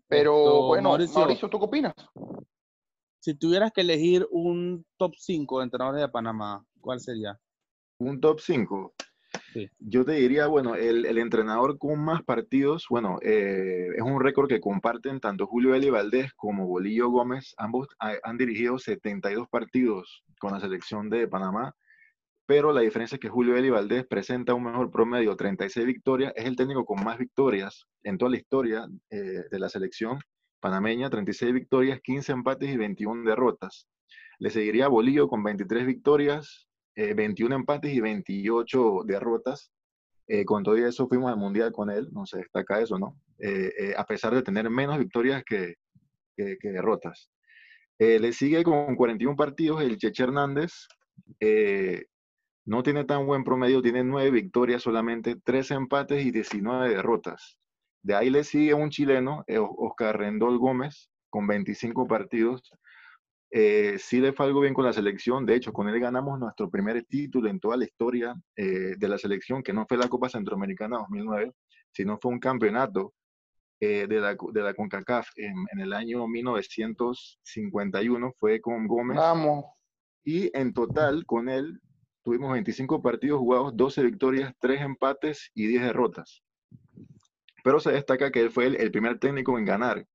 Pero, 0.07 0.67
bueno, 0.67 0.91
Mauricio, 0.91 1.49
¿tú 1.49 1.59
qué 1.59 1.65
opinas? 1.65 1.95
Si 3.19 3.35
tuvieras 3.35 3.73
que 3.73 3.81
elegir 3.81 4.27
un 4.31 4.85
top 4.97 5.15
5 5.17 5.59
de 5.59 5.65
entrenadores 5.65 6.01
de 6.01 6.09
Panamá, 6.09 6.65
¿cuál 6.81 7.01
sería? 7.01 7.39
Un 7.99 8.21
top 8.21 8.41
5. 8.41 8.95
Yo 9.79 10.05
te 10.05 10.13
diría, 10.13 10.47
bueno, 10.47 10.75
el, 10.75 11.19
entrenador 11.19 11.79
con 11.79 11.99
más 11.99 12.23
partidos, 12.23 12.87
bueno, 12.89 13.19
eh, 13.23 13.89
es 13.97 14.03
un 14.03 14.21
récord 14.21 14.49
que 14.49 14.61
comparten 14.61 15.21
tanto 15.21 15.47
Julio 15.47 15.75
Eli 15.75 15.91
Valdés 15.91 16.33
como 16.35 16.67
Bolillo 16.67 17.09
Gómez. 17.11 17.55
Ambos 17.59 17.89
han 17.99 18.39
dirigido 18.39 18.79
72 18.79 19.49
partidos 19.49 20.25
con 20.39 20.53
la 20.53 20.61
selección 20.61 21.11
de 21.11 21.29
Panamá, 21.29 21.75
pero 22.47 22.73
la 22.73 22.81
diferencia 22.81 23.17
es 23.17 23.21
que 23.21 23.29
Julio 23.29 23.57
Eli 23.57 23.71
Valdés 23.71 24.07
presenta 24.07 24.55
un 24.55 24.65
mejor 24.65 24.91
promedio, 24.91 25.37
36 25.37 25.87
victorias. 25.87 26.33
Es 26.37 26.45
el 26.45 26.57
técnico 26.57 26.85
con 26.85 27.03
más 27.05 27.19
victorias 27.19 27.87
en 28.03 28.19
toda 28.19 28.31
la 28.31 28.37
historia 28.37 28.87
eh, 29.11 29.45
de 29.51 29.59
la 29.59 29.69
selección 29.69 30.19
panameña, 30.61 31.11
36 31.11 31.53
victorias, 31.53 32.01
15 32.03 32.33
empates 32.33 32.71
y 32.71 32.77
21 32.77 33.29
derrotas. 33.29 33.89
Le 34.39 34.51
seguiría 34.51 34.89
Bolillo 34.89 35.29
con 35.29 35.43
23 35.43 35.87
victorias, 35.87 36.69
21 36.97 37.55
eh, 37.55 37.59
empates 37.59 37.93
y 37.93 38.01
28 38.01 39.03
derrotas. 39.05 39.71
Eh, 40.29 40.45
con 40.45 40.63
todo 40.63 40.77
eso 40.77 41.09
fuimos 41.09 41.31
al 41.31 41.39
Mundial 41.39 41.73
con 41.73 41.91
él, 41.91 42.09
no 42.13 42.27
se 42.27 42.39
destaca 42.39 42.81
eso, 42.81 42.99
¿no? 42.99 43.17
Eh, 43.39 43.93
a 43.97 44.07
pesar 44.07 44.35
de 44.35 44.43
tener 44.43 44.71
menos 44.71 44.99
victorias 44.99 45.43
que, 45.45 45.75
que, 46.37 46.57
derrotas. 46.63 47.29
le 47.99 48.33
sigue 48.33 48.63
con 48.63 48.95
41 48.95 49.37
partidos 49.37 49.83
el 49.83 49.99
Cheche 49.99 50.23
Hernández. 50.23 50.73
no 52.65 52.83
tiene 52.83 53.05
tan 53.05 53.27
buen 53.27 53.45
promedio, 53.45 53.83
tiene 53.83 54.05
9 54.05 54.31
victorias 54.31 54.83
solamente, 54.83 55.37
13 55.37 55.75
empates 55.75 56.25
y 56.25 56.31
19 56.31 56.89
derrotas. 56.89 57.59
De 58.03 58.17
ahí 58.17 58.31
le 58.31 58.43
sigue 58.43 58.75
un 58.75 58.91
chileno, 58.91 59.45
eh, 59.47 59.59
Oscar 59.59 60.19
Rendol 60.19 60.59
Gómez, 60.59 61.09
con 61.31 61.47
25 61.47 62.09
partidos. 62.09 62.61
Eh, 63.55 63.99
sí 63.99 64.19
le 64.19 64.33
fue 64.33 64.47
algo 64.47 64.61
bien 64.61 64.73
con 64.73 64.87
la 64.87 64.95
selección. 64.95 65.45
De 65.45 65.55
hecho, 65.55 65.73
con 65.73 65.89
él 65.89 66.01
ganamos 66.01 66.39
nuestro 66.39 66.71
primer 66.71 67.05
título 67.05 67.51
en 67.51 67.61
toda 67.61 67.77
la 67.77 67.85
historia 67.85 68.35
eh, 68.57 68.95
de 68.97 69.09
la 69.09 69.19
selección, 69.19 69.63
que 69.63 69.75
no 69.75 69.85
fue 69.87 69.99
la 69.99 70.09
Copa 70.09 70.31
Centroamericana 70.31 70.97
2009, 70.99 71.53
sino 71.93 72.19
fue 72.19 72.33
un 72.33 72.41
campeonato 72.41 73.13
de, 73.79 74.07
la, 74.09 74.37
de 74.53 74.63
la 74.63 74.75
CONCACAF 74.75 75.29
en, 75.37 75.55
en, 75.73 75.81
el 75.81 75.93
año 75.93 76.27
1951. 76.29 78.33
Fue 78.39 78.61
con 78.61 78.87
Gómez. 78.87 79.19
Vamos. 79.19 79.65
Y 80.25 80.57
en 80.57 80.73
total, 80.73 81.27
con 81.27 81.49
él, 81.49 81.81
tuvimos 82.23 82.53
25 82.53 83.03
partidos 83.03 83.41
jugados, 83.41 83.77
12 83.77 84.05
victorias, 84.05 84.55
3 84.61 84.83
empates 84.83 85.51
y 85.55 85.67
10 85.67 85.83
derrotas. 85.83 86.43
Pero 87.65 87.81
se 87.81 87.93
destaca 87.93 88.31
que 88.31 88.41
él 88.41 88.51
fue 88.51 88.67
el, 88.67 88.91
primer 88.91 89.19
técnico 89.19 89.59
en 89.59 89.65
ganar 89.65 90.07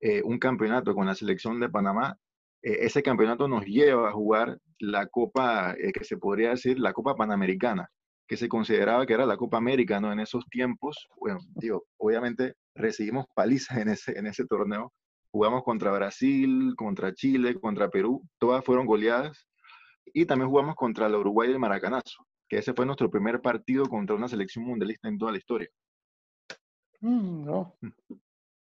eh, 0.00 0.22
un 0.22 0.38
campeonato 0.38 0.94
con 0.94 1.06
la 1.06 1.14
selección 1.14 1.60
de 1.60 1.68
Panamá. 1.68 2.18
Eh, 2.62 2.78
ese 2.80 3.02
campeonato 3.02 3.48
nos 3.48 3.64
lleva 3.64 4.08
a 4.08 4.12
jugar 4.12 4.58
la 4.78 5.06
Copa, 5.06 5.74
eh, 5.78 5.92
que 5.92 6.04
se 6.04 6.16
podría 6.16 6.50
decir, 6.50 6.78
la 6.78 6.92
Copa 6.92 7.14
Panamericana, 7.14 7.88
que 8.28 8.36
se 8.36 8.48
consideraba 8.48 9.06
que 9.06 9.14
era 9.14 9.26
la 9.26 9.36
Copa 9.36 9.58
América, 9.58 10.00
¿no? 10.00 10.12
En 10.12 10.20
esos 10.20 10.44
tiempos, 10.50 11.08
bueno, 11.16 11.40
digo, 11.56 11.84
obviamente 11.98 12.54
recibimos 12.74 13.26
palizas 13.34 13.78
en 13.78 13.88
ese, 13.88 14.18
en 14.18 14.26
ese 14.26 14.46
torneo, 14.46 14.92
Jugamos 15.32 15.62
contra 15.62 15.92
Brasil, 15.92 16.74
contra 16.76 17.14
Chile, 17.14 17.54
contra 17.60 17.88
Perú, 17.88 18.22
todas 18.38 18.64
fueron 18.64 18.86
goleadas. 18.86 19.46
Y 20.12 20.26
también 20.26 20.50
jugamos 20.50 20.74
contra 20.74 21.06
el 21.06 21.14
Uruguay 21.14 21.48
del 21.48 21.60
Maracanazo, 21.60 22.26
que 22.48 22.58
ese 22.58 22.74
fue 22.74 22.84
nuestro 22.84 23.08
primer 23.08 23.40
partido 23.40 23.86
contra 23.86 24.16
una 24.16 24.26
selección 24.26 24.64
mundialista 24.64 25.08
en 25.08 25.18
toda 25.18 25.30
la 25.30 25.38
historia. 25.38 25.68
Mm, 27.00 27.44
no. 27.44 27.76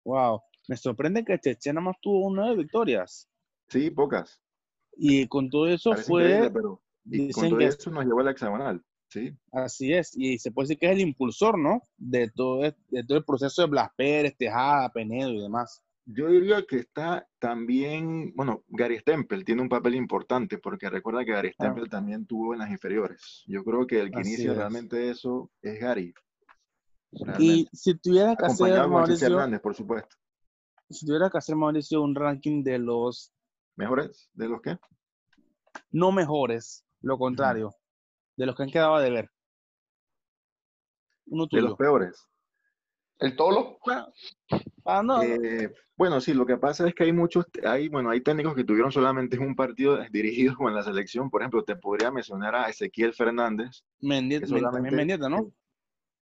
Wow. 0.04 0.42
Me 0.68 0.76
sorprende 0.76 1.24
que 1.24 1.38
Cheche 1.38 1.72
nada 1.72 1.86
más 1.86 1.96
tuvo 2.02 2.30
nueve 2.30 2.56
victorias. 2.56 3.26
Sí, 3.68 3.90
pocas. 3.90 4.40
Y 4.96 5.26
con 5.28 5.48
todo 5.50 5.66
eso 5.68 5.90
Parece 5.90 6.08
fue, 6.08 6.50
pero 6.52 6.82
y 7.04 7.30
con 7.32 7.48
todo 7.50 7.58
que 7.58 7.66
eso 7.66 7.90
nos 7.90 8.04
llevó 8.04 8.20
a 8.20 8.24
la 8.24 8.30
hexagonal. 8.32 8.82
Sí, 9.10 9.34
así 9.52 9.92
es, 9.94 10.14
y 10.14 10.38
se 10.38 10.50
puede 10.50 10.64
decir 10.68 10.78
que 10.78 10.86
es 10.86 10.92
el 10.92 11.00
impulsor, 11.00 11.58
¿no? 11.58 11.88
De 11.96 12.30
todo, 12.30 12.64
es- 12.64 12.74
de 12.88 13.02
todo 13.04 13.16
el 13.18 13.24
proceso 13.24 13.62
de 13.62 13.68
Blas 13.68 13.88
Pérez, 13.96 14.36
Tejada, 14.36 14.90
Penedo 14.92 15.30
y 15.32 15.40
demás. 15.40 15.82
Yo 16.04 16.28
diría 16.28 16.62
que 16.66 16.76
está 16.76 17.26
también, 17.38 18.32
bueno, 18.34 18.64
Gary 18.68 18.98
Stempel 18.98 19.44
tiene 19.44 19.62
un 19.62 19.68
papel 19.68 19.94
importante 19.94 20.58
porque 20.58 20.90
recuerda 20.90 21.24
que 21.24 21.32
Gary 21.32 21.48
Ah. 21.48 21.52
Stempel 21.52 21.88
también 21.88 22.26
tuvo 22.26 22.52
en 22.54 22.58
las 22.60 22.70
inferiores. 22.70 23.44
Yo 23.46 23.62
creo 23.64 23.86
que 23.86 24.00
el 24.00 24.10
que 24.10 24.20
Así 24.20 24.30
inicia 24.30 24.50
es. 24.52 24.56
realmente 24.58 25.10
eso 25.10 25.50
es 25.62 25.78
Gary. 25.80 26.12
Y 27.12 27.24
realmente. 27.24 27.70
si 27.72 27.94
tuviera 27.98 28.36
que 28.36 28.44
hacer, 28.44 28.66
Acompañado 28.66 28.82
Cheche 28.84 28.92
Mauricio, 28.94 29.26
Hernández, 29.28 29.60
por 29.60 29.74
supuesto. 29.74 30.16
si 30.90 31.06
tuviera 31.06 31.30
que 31.30 31.38
hacer, 31.38 31.56
Mauricio, 31.56 32.02
un 32.02 32.14
ranking 32.14 32.62
de 32.62 32.78
los 32.78 33.32
¿Mejores 33.78 34.28
de 34.34 34.48
los 34.48 34.60
que? 34.60 34.76
no 35.92 36.10
mejores, 36.10 36.84
lo 37.00 37.16
contrario, 37.16 37.72
de 38.36 38.44
los 38.46 38.56
que 38.56 38.64
han 38.64 38.70
quedado 38.70 38.96
a 38.96 39.00
deber. 39.00 39.30
Uno 41.26 41.46
De 41.50 41.62
los 41.62 41.76
peores. 41.76 42.28
El 43.20 43.36
Tolo, 43.36 43.78
Bueno, 43.84 44.12
ah, 44.84 45.02
no, 45.02 45.22
Eh, 45.22 45.72
bueno, 45.96 46.20
sí, 46.20 46.34
lo 46.34 46.44
que 46.44 46.56
pasa 46.56 46.88
es 46.88 46.94
que 46.94 47.04
hay 47.04 47.12
muchos, 47.12 47.46
hay, 47.64 47.88
bueno, 47.88 48.10
hay 48.10 48.20
técnicos 48.20 48.56
que 48.56 48.64
tuvieron 48.64 48.90
solamente 48.90 49.38
un 49.38 49.54
partido 49.54 49.96
dirigido 50.12 50.56
con 50.56 50.74
la 50.74 50.82
selección. 50.82 51.30
Por 51.30 51.42
ejemplo, 51.42 51.62
te 51.62 51.76
podría 51.76 52.10
mencionar 52.10 52.56
a 52.56 52.68
Ezequiel 52.68 53.14
Fernández. 53.14 53.84
Mendieta, 54.00 54.46
solamente- 54.46 54.76
también 54.76 54.96
Mendieta, 54.96 55.28
¿no? 55.28 55.52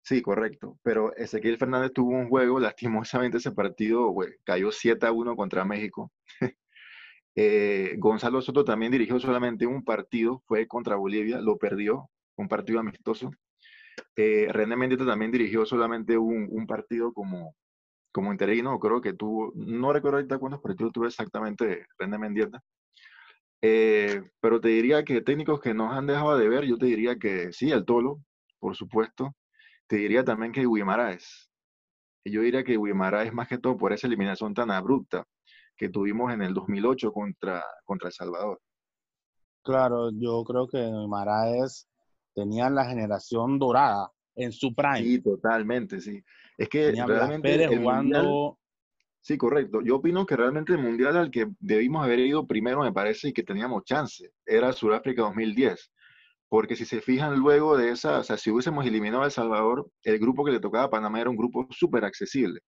Sí, 0.02 0.20
correcto. 0.22 0.78
Pero 0.82 1.14
Ezequiel 1.16 1.56
Fernández 1.56 1.92
tuvo 1.92 2.10
un 2.10 2.28
juego, 2.28 2.58
lastimosamente 2.74 3.36
ese 3.38 3.52
partido 3.52 4.08
güey, 4.08 4.32
cayó 4.42 4.72
7 4.72 5.06
a 5.06 5.12
1 5.12 5.36
contra 5.36 5.64
México. 5.64 6.10
Eh, 7.36 7.96
Gonzalo 7.98 8.40
Soto 8.42 8.64
también 8.64 8.92
dirigió 8.92 9.18
solamente 9.18 9.66
un 9.66 9.84
partido, 9.84 10.42
fue 10.46 10.66
contra 10.68 10.96
Bolivia, 10.96 11.40
lo 11.40 11.56
perdió, 11.58 12.10
un 12.36 12.48
partido 12.48 12.80
amistoso. 12.80 13.30
Eh, 14.16 14.48
René 14.50 14.76
Mendieta 14.76 15.06
también 15.06 15.32
dirigió 15.32 15.66
solamente 15.66 16.16
un, 16.18 16.66
partido 16.66 17.12
como, 17.12 17.56
como 18.12 18.32
interino, 18.32 18.78
creo 18.78 19.00
que 19.00 19.12
tuvo, 19.14 19.52
no 19.56 19.92
recuerdo 19.92 20.18
ahorita 20.18 20.38
cuántos 20.38 20.60
partidos 20.62 20.92
tuvo 20.92 21.06
exactamente 21.06 21.86
René 21.98 22.18
Mendieta. 22.18 22.62
Eh, 23.62 24.22
pero 24.40 24.60
te 24.60 24.68
diría 24.68 25.04
que 25.04 25.22
técnicos 25.22 25.60
que 25.60 25.74
nos 25.74 25.92
han 25.92 26.06
dejado 26.06 26.36
de 26.38 26.48
ver, 26.48 26.64
yo 26.64 26.76
te 26.78 26.86
diría 26.86 27.16
que 27.18 27.52
sí, 27.52 27.70
el 27.70 27.84
Tolo, 27.84 28.20
por 28.58 28.76
supuesto. 28.76 29.34
Te 29.86 29.96
diría 29.96 30.24
también 30.24 30.52
que 30.52 30.66
Guimaraes. 30.66 31.50
Yo 32.24 32.42
diría 32.42 32.64
que 32.64 32.78
Guimaraes 32.78 33.32
más 33.34 33.48
que 33.48 33.58
todo 33.58 33.76
por 33.76 33.92
esa 33.92 34.06
eliminación 34.06 34.54
tan 34.54 34.70
abrupta 34.70 35.26
que 35.76 35.88
tuvimos 35.88 36.32
en 36.32 36.42
el 36.42 36.54
2008 36.54 37.12
contra, 37.12 37.64
contra 37.84 38.08
El 38.08 38.12
Salvador. 38.14 38.60
Claro, 39.62 40.10
yo 40.12 40.44
creo 40.44 40.68
que 40.68 40.78
Maraes 41.08 41.88
tenía 42.34 42.68
la 42.68 42.84
generación 42.84 43.58
dorada 43.58 44.10
en 44.36 44.52
su 44.52 44.74
prime. 44.74 44.98
Sí, 44.98 45.22
totalmente, 45.22 46.00
sí. 46.00 46.22
Es 46.58 46.68
que 46.68 46.86
tenía 46.86 47.06
realmente 47.06 47.48
Pérez 47.48 47.70
el 47.70 47.80
mundial- 47.80 48.22
jugando. 48.24 48.58
sí, 49.20 49.38
correcto. 49.38 49.80
Yo 49.82 49.96
opino 49.96 50.26
que 50.26 50.36
realmente 50.36 50.72
el 50.72 50.80
mundial 50.82 51.16
al 51.16 51.30
que 51.30 51.46
debimos 51.60 52.04
haber 52.04 52.18
ido 52.20 52.46
primero, 52.46 52.82
me 52.82 52.92
parece, 52.92 53.28
y 53.28 53.32
que 53.32 53.42
teníamos 53.42 53.84
chance, 53.84 54.30
era 54.44 54.72
Sudáfrica 54.72 55.22
2010. 55.22 55.90
Porque 56.48 56.76
si 56.76 56.84
se 56.84 57.00
fijan 57.00 57.36
luego 57.38 57.76
de 57.76 57.90
esa, 57.90 58.18
o 58.18 58.22
sea, 58.22 58.36
si 58.36 58.50
hubiésemos 58.50 58.84
eliminado 58.86 59.22
a 59.22 59.26
El 59.26 59.32
Salvador, 59.32 59.88
el 60.02 60.18
grupo 60.18 60.44
que 60.44 60.52
le 60.52 60.60
tocaba 60.60 60.84
a 60.84 60.90
Panamá 60.90 61.20
era 61.20 61.30
un 61.30 61.36
grupo 61.36 61.66
súper 61.70 62.04
accesible. 62.04 62.60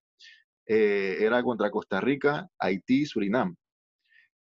Eh, 0.66 1.16
era 1.20 1.42
contra 1.42 1.70
Costa 1.70 2.00
Rica, 2.00 2.49
Haití 2.58 3.02
y 3.02 3.06
Surinam. 3.06 3.54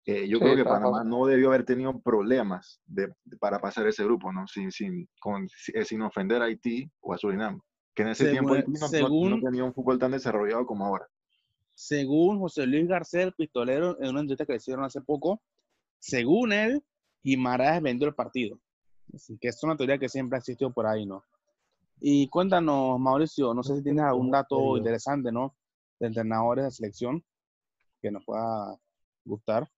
Eh, 0.05 0.27
yo 0.27 0.37
Sí, 0.37 0.43
creo 0.43 0.55
que 0.55 0.63
Panamá 0.63 1.03
no 1.03 1.25
debió 1.25 1.49
haber 1.49 1.63
tenido 1.65 1.99
problemas 1.99 2.79
de, 2.85 3.07
de- 3.23 3.37
para 3.37 3.59
pasar 3.59 3.87
ese 3.87 4.03
grupo, 4.03 4.31
¿no? 4.31 4.47
Sin, 4.47 4.71
sin, 4.71 5.07
con- 5.19 5.47
eh, 5.73 5.85
sin 5.85 6.01
ofender 6.01 6.41
a 6.41 6.45
Haití 6.45 6.89
o 7.01 7.13
a 7.13 7.17
Surinam. 7.17 7.59
Que 7.93 8.03
en 8.03 8.09
ese 8.09 8.25
Según- 8.25 8.31
tiempo 8.33 8.53
Haití 8.53 8.71
no- 8.71 8.87
según- 8.87 9.29
no 9.29 9.39
tenía 9.41 9.63
un 9.63 9.73
fútbol 9.73 9.99
tan 9.99 10.11
desarrollado 10.11 10.65
como 10.65 10.85
ahora. 10.85 11.07
Según 11.73 12.39
José 12.39 12.65
Luis 12.67 12.87
García, 12.87 13.23
el 13.23 13.33
pistolero, 13.33 13.97
en 14.01 14.09
una 14.09 14.21
entrevista 14.21 14.45
que 14.45 14.53
le 14.53 14.57
hicieron 14.57 14.83
hace 14.85 15.01
poco, 15.01 15.41
según 15.99 16.51
él, 16.53 16.83
Guimaraes 17.23 17.81
vendió 17.81 18.07
el 18.07 18.15
partido. 18.15 18.59
Así 19.13 19.37
que 19.39 19.47
es 19.49 19.63
una 19.63 19.75
teoría 19.75 19.97
que 19.97 20.09
siempre 20.09 20.37
ha 20.37 20.39
existido 20.39 20.71
por 20.71 20.85
ahí, 20.87 21.05
¿no? 21.05 21.23
Y 21.99 22.27
cuéntanos, 22.29 22.99
Mauricio, 22.99 23.53
no 23.53 23.61
sé 23.63 23.75
si 23.77 23.83
tienes 23.83 24.03
algún 24.03 24.31
dato 24.31 24.77
interesante, 24.77 25.31
¿no? 25.31 25.55
De 26.01 26.07
entrenadores 26.07 26.65
de 26.65 26.71
selección 26.71 27.23
que 28.01 28.09
nos 28.09 28.25
pueda 28.25 28.75
gustar. 29.23 29.69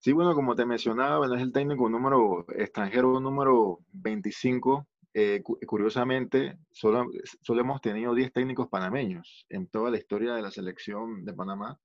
Sí, 0.00 0.10
bueno, 0.10 0.34
como 0.34 0.56
te 0.56 0.66
mencionaba, 0.66 1.18
bueno, 1.18 1.36
es 1.36 1.42
el 1.42 1.52
técnico 1.52 1.88
número 1.88 2.44
extranjero 2.48 3.20
número 3.20 3.78
25. 3.92 4.88
Eh, 5.14 5.40
cu- 5.44 5.60
curiosamente, 5.66 6.58
solo, 6.72 7.06
solo 7.42 7.60
hemos 7.60 7.80
tenido 7.80 8.12
10 8.12 8.32
técnicos 8.32 8.66
panameños 8.68 9.46
en 9.50 9.68
toda 9.68 9.92
la 9.92 9.98
historia 9.98 10.34
de 10.34 10.42
la 10.42 10.50
selección 10.50 11.24
de 11.24 11.32
Panamá. 11.32 11.78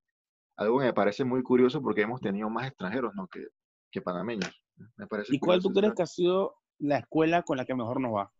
Algo 0.57 0.79
que 0.79 0.85
me 0.85 0.93
parece 0.93 1.23
muy 1.23 1.43
curioso 1.43 1.83
porque 1.83 2.01
hemos 2.01 2.19
tenido 2.19 2.49
más 2.49 2.67
extranjeros, 2.67 3.13
¿no? 3.13 3.27
que, 3.27 3.45
que 3.91 4.01
panameños. 4.01 4.51
Me 4.97 5.05
parece 5.05 5.35
¿Y 5.35 5.39
cuál 5.39 5.61
tú 5.61 5.71
crees 5.71 5.93
que 5.93 6.01
ha 6.01 6.07
sido 6.07 6.55
la 6.79 6.97
escuela 6.97 7.43
con 7.43 7.57
la 7.57 7.65
que 7.65 7.75
mejor 7.75 8.01
nos 8.01 8.11
va? 8.11 8.31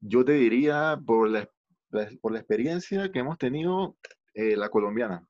Yo 0.00 0.24
te 0.24 0.32
diría, 0.32 1.00
por 1.06 1.28
la, 1.30 1.48
la- 1.92 2.10
por 2.20 2.32
la 2.32 2.38
experiencia 2.38 3.10
que 3.12 3.20
hemos 3.20 3.38
tenido, 3.38 3.96
eh, 4.34 4.56
la 4.56 4.68
colombiana, 4.68 5.26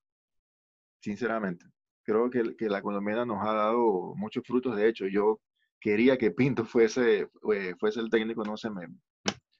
sinceramente. 1.00 1.66
Creo 2.04 2.31
que, 2.31 2.57
que 2.57 2.69
la 2.69 2.83
colombiana 2.83 3.25
nos 3.25 3.47
ha 3.47 3.52
dado 3.52 4.14
muchos 4.16 4.42
frutos. 4.47 4.76
De 4.76 4.88
hecho, 4.88 5.07
yo 5.07 5.40
quería 5.81 6.16
que 6.19 6.31
Pinto 6.31 6.64
fuese, 6.64 7.28
eh, 7.54 7.75
fuese 7.78 8.00
el 8.00 8.11
técnico, 8.11 8.45
no 8.45 8.57
sé, 8.57 8.71
me, 8.71 8.88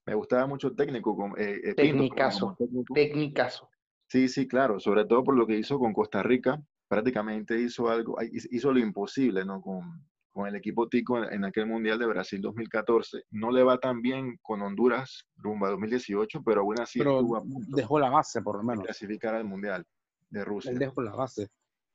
me 0.07 0.15
gustaba 0.15 0.47
mucho 0.47 0.69
el 0.69 0.77
técnico. 0.77 1.15
Como, 1.17 1.37
eh, 1.37 1.61
eh, 1.65 1.75
Tecnicazo. 1.75 2.57
técnico. 2.59 2.95
Tecnicazo. 2.95 3.69
Sí, 4.09 4.29
sí, 4.29 4.47
claro, 4.47 4.79
sobre 4.79 5.05
todo 5.07 5.25
por 5.25 5.37
lo 5.37 5.47
que 5.47 5.57
hizo 5.59 5.79
con 5.79 5.93
Costa 5.93 6.23
Rica, 6.23 6.61
prácticamente 6.89 7.59
hizo 7.61 7.89
algo, 7.89 8.17
hizo 8.31 8.49
hizo 8.51 8.73
lo 8.73 8.79
imposible, 8.79 9.45
¿no? 9.45 9.63
Con, 9.63 10.05
con 10.33 10.47
el 10.49 10.57
equipo 10.57 10.89
Tico 10.89 11.19
en, 11.23 11.33
en 11.33 11.45
aquel 11.45 11.67
Mundial 11.67 11.99
de 11.99 12.07
Brasil 12.07 12.41
2014. 12.41 13.25
No 13.31 13.51
le 13.51 13.63
va 13.63 13.79
tan 13.79 14.01
bien 14.03 14.39
con 14.43 14.63
Honduras 14.63 15.27
rumbo 15.37 15.67
a 15.67 15.71
2018, 15.71 16.43
pero 16.43 16.63
aún 16.63 16.81
así 16.81 16.99
Pero 16.99 17.19
estuvo 17.19 17.37
a 17.37 17.41
punto 17.43 17.77
dejó 17.77 17.99
la 18.01 18.11
base, 18.11 18.43
por 18.43 18.57
lo 18.57 18.63
menos. 18.63 18.85
clasificar 18.85 19.35
al 19.35 19.45
Mundial 19.45 19.87
de 20.31 20.45
Rusia. 20.45 20.73
Él 20.73 20.79
dejó 20.79 21.03
la 21.03 21.15
base. 21.15 21.49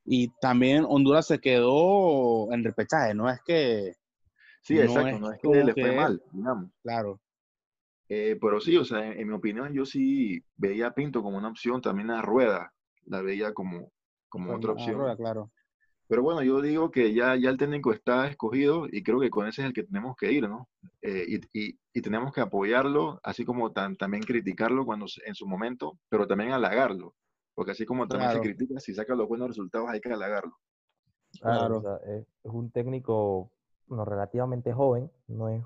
Y 0.05 0.29
también 0.39 0.85
Honduras 0.87 1.27
se 1.27 1.39
quedó 1.39 2.51
en 2.53 2.63
repechaje, 2.63 3.13
no 3.13 3.29
es 3.29 3.41
que, 3.45 3.93
Sí, 4.61 4.75
no 4.75 4.81
exacto, 4.83 5.15
es 5.15 5.19
no 5.21 5.31
es 5.31 5.39
que 5.39 5.47
le 5.63 5.73
fue 5.73 5.89
que- 5.89 5.95
mal, 5.95 6.21
digamos. 6.31 6.71
claro, 6.81 7.19
Eh, 8.09 8.37
pero 8.39 8.61
sí, 8.61 8.77
o 8.77 8.85
sea, 8.85 9.05
en, 9.05 9.19
en 9.19 9.27
mi 9.27 9.33
opinión, 9.33 9.73
yo 9.73 9.85
sí 9.85 10.41
veía 10.55 10.87
a 10.87 10.93
Pinto 10.93 11.21
como 11.21 11.37
una 11.37 11.49
opción, 11.49 11.81
también 11.81 12.09
a 12.09 12.21
Rueda 12.21 12.71
la 13.05 13.21
veía 13.21 13.53
como, 13.53 13.91
como 14.29 14.55
otra 14.55 14.71
opción. 14.73 14.95
Rueda, 14.97 15.17
claro. 15.17 15.51
Pero 16.09 16.23
bueno, 16.23 16.41
yo 16.41 16.61
digo 16.61 16.89
que 16.89 17.13
ya, 17.13 17.35
ya 17.35 17.49
el 17.49 17.57
técnico 17.57 17.91
está 17.91 18.27
escogido 18.27 18.87
y 18.89 19.03
creo 19.03 19.19
que 19.19 19.29
con 19.29 19.45
ese 19.47 19.61
es 19.61 19.67
el 19.67 19.73
que 19.73 19.83
tenemos 19.83 20.15
que 20.15 20.31
ir, 20.31 20.47
¿no? 20.47 20.67
Eh, 21.01 21.25
y, 21.27 21.59
y- 21.69 21.79
y 21.93 22.01
tenemos 22.01 22.31
que 22.31 22.41
apoyarlo, 22.41 23.19
así 23.23 23.43
como 23.43 23.71
tan- 23.71 23.95
también 23.97 24.23
criticarlo 24.23 24.85
cuando 24.85 25.05
en 25.25 25.35
su 25.35 25.45
momento, 25.47 25.97
pero 26.09 26.25
también 26.27 26.51
halagarlo. 26.51 27.13
Porque 27.55 27.71
así 27.71 27.85
como 27.85 28.07
también 28.07 28.29
Claro. 28.31 28.43
se 28.43 28.49
critica, 28.53 28.79
si 28.79 28.93
saca 28.93 29.15
los 29.15 29.27
buenos 29.27 29.47
resultados 29.49 29.89
hay 29.89 29.99
que 29.99 30.11
halagarlo. 30.13 30.53
Claro, 31.41 31.59
Claro. 31.59 31.77
o 31.77 31.81
sea, 31.81 32.13
es, 32.15 32.21
es 32.43 32.51
un 32.51 32.71
técnico 32.71 33.51
bueno, 33.87 34.05
relativamente 34.05 34.71
joven, 34.73 35.09
no 35.27 35.49
es, 35.49 35.61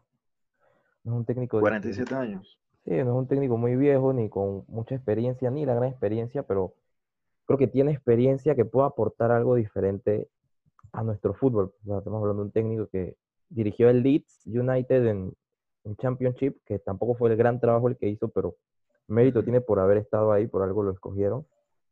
no 1.03 1.13
es 1.13 1.17
un 1.19 1.25
técnico 1.25 1.57
de- 1.57 1.61
47 1.61 2.15
años. 2.15 2.57
Sí, 2.85 2.91
no 2.91 2.97
es 3.01 3.07
un 3.07 3.27
técnico 3.27 3.57
muy 3.57 3.75
viejo 3.75 4.11
ni 4.13 4.27
con 4.29 4.63
mucha 4.67 4.95
experiencia, 4.95 5.51
ni 5.51 5.65
la 5.67 5.75
gran 5.75 5.89
experiencia, 5.89 6.43
pero 6.43 6.73
creo 7.51 7.67
que 7.67 7.67
tiene 7.67 7.91
experiencia 7.91 8.55
que 8.55 8.65
puede 8.65 8.87
aportar 8.87 9.31
algo 9.31 9.55
diferente 9.55 10.29
a 10.93 11.03
nuestro 11.03 11.33
fútbol. 11.33 11.73
O 11.83 11.85
sea, 11.85 11.97
estamos 11.97 12.21
hablando 12.21 12.43
de 12.43 12.47
un 12.47 12.51
técnico 12.51 12.87
que 12.87 13.17
dirigió 13.49 13.89
el 13.89 14.03
Leeds 14.03 14.45
United 14.45 15.05
en, 15.05 15.33
en 15.83 15.95
Championship, 15.97 16.57
que 16.65 16.79
tampoco 16.79 17.15
fue 17.15 17.29
el 17.29 17.35
gran 17.35 17.59
trabajo 17.59 17.89
el 17.89 17.97
que 17.97 18.07
hizo, 18.07 18.29
pero 18.29 18.55
mérito 19.07 19.43
tiene 19.43 19.59
por 19.59 19.79
haber 19.79 19.97
estado 19.97 20.31
ahí, 20.31 20.47
por 20.47 20.63
algo 20.63 20.83
lo 20.83 20.91
escogieron. 20.91 21.45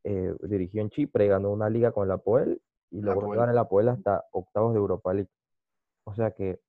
Eh, 0.05 0.33
dirigió 0.43 0.81
en 0.81 0.89
Chipre, 0.89 1.27
ganó 1.27 1.51
una 1.51 1.69
liga 1.69 1.91
con 1.91 2.05
el 2.05 2.11
Apoel 2.11 2.61
y 2.89 3.01
logró 3.01 3.31
llevar 3.31 3.49
el 3.49 3.57
Apoel 3.57 3.89
hasta 3.89 4.25
octavos 4.31 4.73
de 4.73 4.79
Europa 4.79 5.13
League. 5.13 5.29
O 6.05 6.15
sea 6.15 6.31
que 6.31 6.61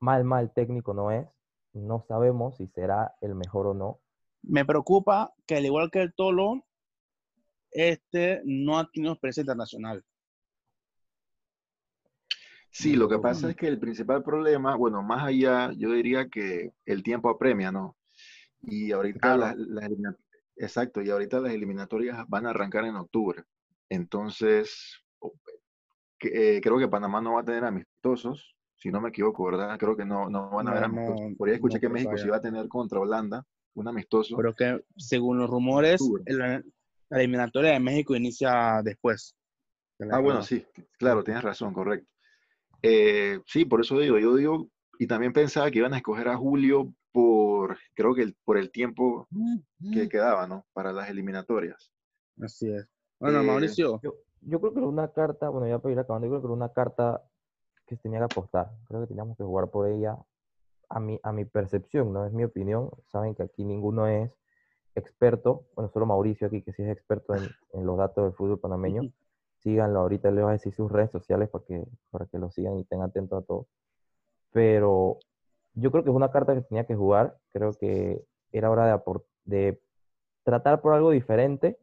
mal, 0.00 0.24
mal 0.24 0.52
técnico 0.52 0.94
no 0.94 1.12
es. 1.12 1.28
No 1.72 2.00
sabemos 2.08 2.56
si 2.56 2.66
será 2.66 3.14
el 3.20 3.36
mejor 3.36 3.68
o 3.68 3.74
no. 3.74 4.00
Me 4.42 4.64
preocupa 4.64 5.34
que 5.46 5.56
al 5.56 5.66
igual 5.66 5.90
que 5.90 6.02
el 6.02 6.14
Tolo, 6.14 6.64
este 7.70 8.40
no 8.44 8.78
ha 8.78 8.90
tenido 8.90 9.12
experiencia 9.12 9.42
internacional. 9.42 10.04
Sí, 12.70 12.94
lo 12.94 13.08
que 13.08 13.18
pasa 13.18 13.50
es 13.50 13.56
que 13.56 13.66
el 13.66 13.78
principal 13.78 14.22
problema, 14.22 14.76
bueno, 14.76 15.02
más 15.02 15.24
allá, 15.24 15.72
yo 15.72 15.92
diría 15.92 16.28
que 16.28 16.72
el 16.84 17.02
tiempo 17.02 17.28
apremia, 17.30 17.72
¿no? 17.72 17.96
Y 18.62 18.92
ahorita 18.92 19.36
Claro. 19.36 19.56
las, 19.56 19.90
exacto, 20.56 21.02
y 21.02 21.10
ahorita 21.10 21.40
las 21.40 21.52
eliminatorias 21.52 22.24
van 22.28 22.46
a 22.46 22.50
arrancar 22.50 22.84
en 22.84 22.96
octubre. 22.96 23.42
Entonces, 23.88 25.00
eh, 26.20 26.60
creo 26.62 26.78
que 26.78 26.88
Panamá 26.88 27.20
no 27.20 27.34
va 27.34 27.40
a 27.40 27.44
tener 27.44 27.64
amistosos, 27.64 28.54
si 28.76 28.90
no 28.90 29.00
me 29.00 29.08
equivoco, 29.08 29.44
¿verdad? 29.44 29.78
Creo 29.78 29.96
que 29.96 30.04
no, 30.04 30.28
no 30.28 30.50
van 30.50 30.68
a 30.68 30.70
haber 30.72 30.84
No, 30.84 30.88
amistosos. 30.88 31.30
no, 31.30 31.36
Por 31.36 31.48
ahí 31.48 31.54
escuché 31.56 31.76
no 31.76 31.80
que 31.80 31.88
México 31.88 32.16
sí 32.16 32.28
va 32.28 32.36
a 32.36 32.40
tener 32.40 32.68
contra 32.68 33.00
Holanda 33.00 33.44
un 33.74 33.88
amistoso. 33.88 34.36
Pero 34.36 34.54
que 34.54 34.80
según 34.96 35.38
los 35.38 35.50
rumores. 35.50 36.00
La, 37.10 37.18
eliminatoria 37.18 37.72
de 37.72 37.80
México 37.80 38.14
inicia 38.14 38.80
después. 38.82 39.34
de 39.98 40.08
Ah, 40.10 40.18
bueno, 40.20 40.42
sí, 40.42 40.64
claro, 40.98 41.24
tienes 41.24 41.42
razón, 41.42 41.72
correcto. 41.74 42.08
Eh, 42.82 43.40
sí, 43.46 43.64
por 43.64 43.80
eso 43.80 43.98
digo, 43.98 44.18
yo 44.18 44.34
digo, 44.36 44.68
y 44.98 45.06
también 45.06 45.32
pensaba 45.32 45.70
que 45.70 45.78
iban 45.78 45.94
a 45.94 45.98
escoger 45.98 46.28
a 46.28 46.36
Julio 46.36 46.92
por, 47.12 47.76
creo 47.94 48.14
que 48.14 48.22
el- 48.22 48.36
por 48.44 48.58
el 48.58 48.70
tiempo 48.70 49.26
que 49.92 50.08
quedaba, 50.08 50.46
¿no? 50.46 50.66
Para 50.72 50.92
las 50.92 51.08
eliminatorias. 51.08 51.92
Así 52.40 52.70
es. 52.70 52.86
Bueno, 53.18 53.40
Eh, 53.40 53.44
Mauricio, 53.44 54.00
Yo, 54.02 54.14
yo 54.42 54.60
creo 54.60 54.72
que 54.72 54.78
era 54.80 54.88
una 54.88 55.12
carta, 55.12 55.48
bueno, 55.48 55.66
ya 55.66 55.78
para 55.78 55.92
ir 55.92 55.98
acabando, 55.98 56.26
yo 56.26 56.30
creo 56.32 56.42
que 56.42 56.46
era 56.46 56.54
una 56.54 56.72
carta 56.72 57.22
que 57.86 57.96
se 57.96 58.02
tenía 58.02 58.18
que 58.20 58.26
apostar. 58.26 58.70
Creo 58.86 59.00
que 59.00 59.06
teníamos 59.08 59.36
que 59.36 59.44
jugar 59.44 59.70
por 59.70 59.88
ella. 59.88 60.16
A 60.90 61.00
mi, 61.00 61.18
a 61.22 61.32
mi 61.32 61.44
percepción, 61.44 62.12
no 62.12 62.26
es 62.26 62.32
mi 62.32 62.44
opinión. 62.44 62.90
Saben 63.08 63.34
que 63.34 63.42
aquí 63.42 63.64
ninguno 63.64 64.06
es 64.06 64.30
experto. 64.98 65.66
Bueno, 65.74 65.90
solo 65.90 66.06
Mauricio 66.06 66.46
aquí, 66.46 66.62
que 66.62 66.72
sí 66.72 66.82
es 66.82 66.90
experto 66.90 67.34
en, 67.34 67.42
en 67.72 67.86
los 67.86 67.96
datos 67.96 68.24
del 68.24 68.32
fútbol 68.34 68.60
panameño. 68.60 69.02
Síganlo, 69.58 70.00
ahorita 70.00 70.30
les 70.30 70.42
voy 70.42 70.50
a 70.50 70.52
decir 70.52 70.72
sus 70.74 70.90
redes 70.90 71.10
sociales 71.10 71.48
para 71.48 71.64
que, 71.64 71.84
para 72.10 72.26
que 72.26 72.38
lo 72.38 72.50
sigan 72.50 72.76
y 72.76 72.82
estén 72.82 73.02
atentos 73.02 73.42
a 73.42 73.46
todo. 73.46 73.66
Pero 74.52 75.18
yo 75.74 75.90
creo 75.90 76.04
que 76.04 76.10
es 76.10 76.16
una 76.16 76.30
carta 76.30 76.54
que 76.54 76.62
tenía 76.62 76.86
que 76.86 76.94
jugar. 76.94 77.36
Creo 77.52 77.72
que 77.72 78.24
era 78.52 78.70
hora 78.70 78.86
de, 78.86 79.02
de 79.44 79.80
tratar 80.44 80.80
por 80.80 80.94
algo 80.94 81.10
diferente 81.10 81.78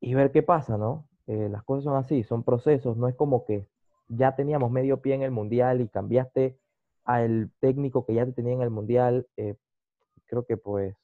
y 0.00 0.14
ver 0.14 0.32
qué 0.32 0.42
pasa, 0.42 0.78
¿no? 0.78 1.06
Eh, 1.26 1.48
las 1.50 1.62
cosas 1.62 1.84
son 1.84 1.96
así, 1.96 2.24
son 2.24 2.42
procesos, 2.42 2.96
no 2.96 3.08
es 3.08 3.14
como 3.14 3.44
que 3.44 3.66
ya 4.08 4.34
teníamos 4.34 4.70
medio 4.70 5.00
pie 5.00 5.14
en 5.14 5.22
el 5.22 5.30
mundial 5.30 5.80
y 5.80 5.88
cambiaste 5.88 6.58
al 7.04 7.50
técnico 7.60 8.04
que 8.04 8.14
ya 8.14 8.26
te 8.26 8.32
tenía 8.32 8.54
en 8.54 8.62
el 8.62 8.70
mundial. 8.70 9.26
eh, 9.36 9.54
creo 10.26 10.44
que 10.46 10.56
pues 10.56 10.96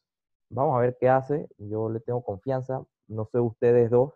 vamos 0.48 0.76
a 0.76 0.80
ver 0.80 0.96
qué 1.00 1.08
hace, 1.08 1.48
yo 1.58 1.88
le 1.90 2.00
tengo 2.00 2.22
confianza, 2.22 2.84
no 3.08 3.26
sé 3.26 3.38
ustedes 3.38 3.90
dos, 3.90 4.12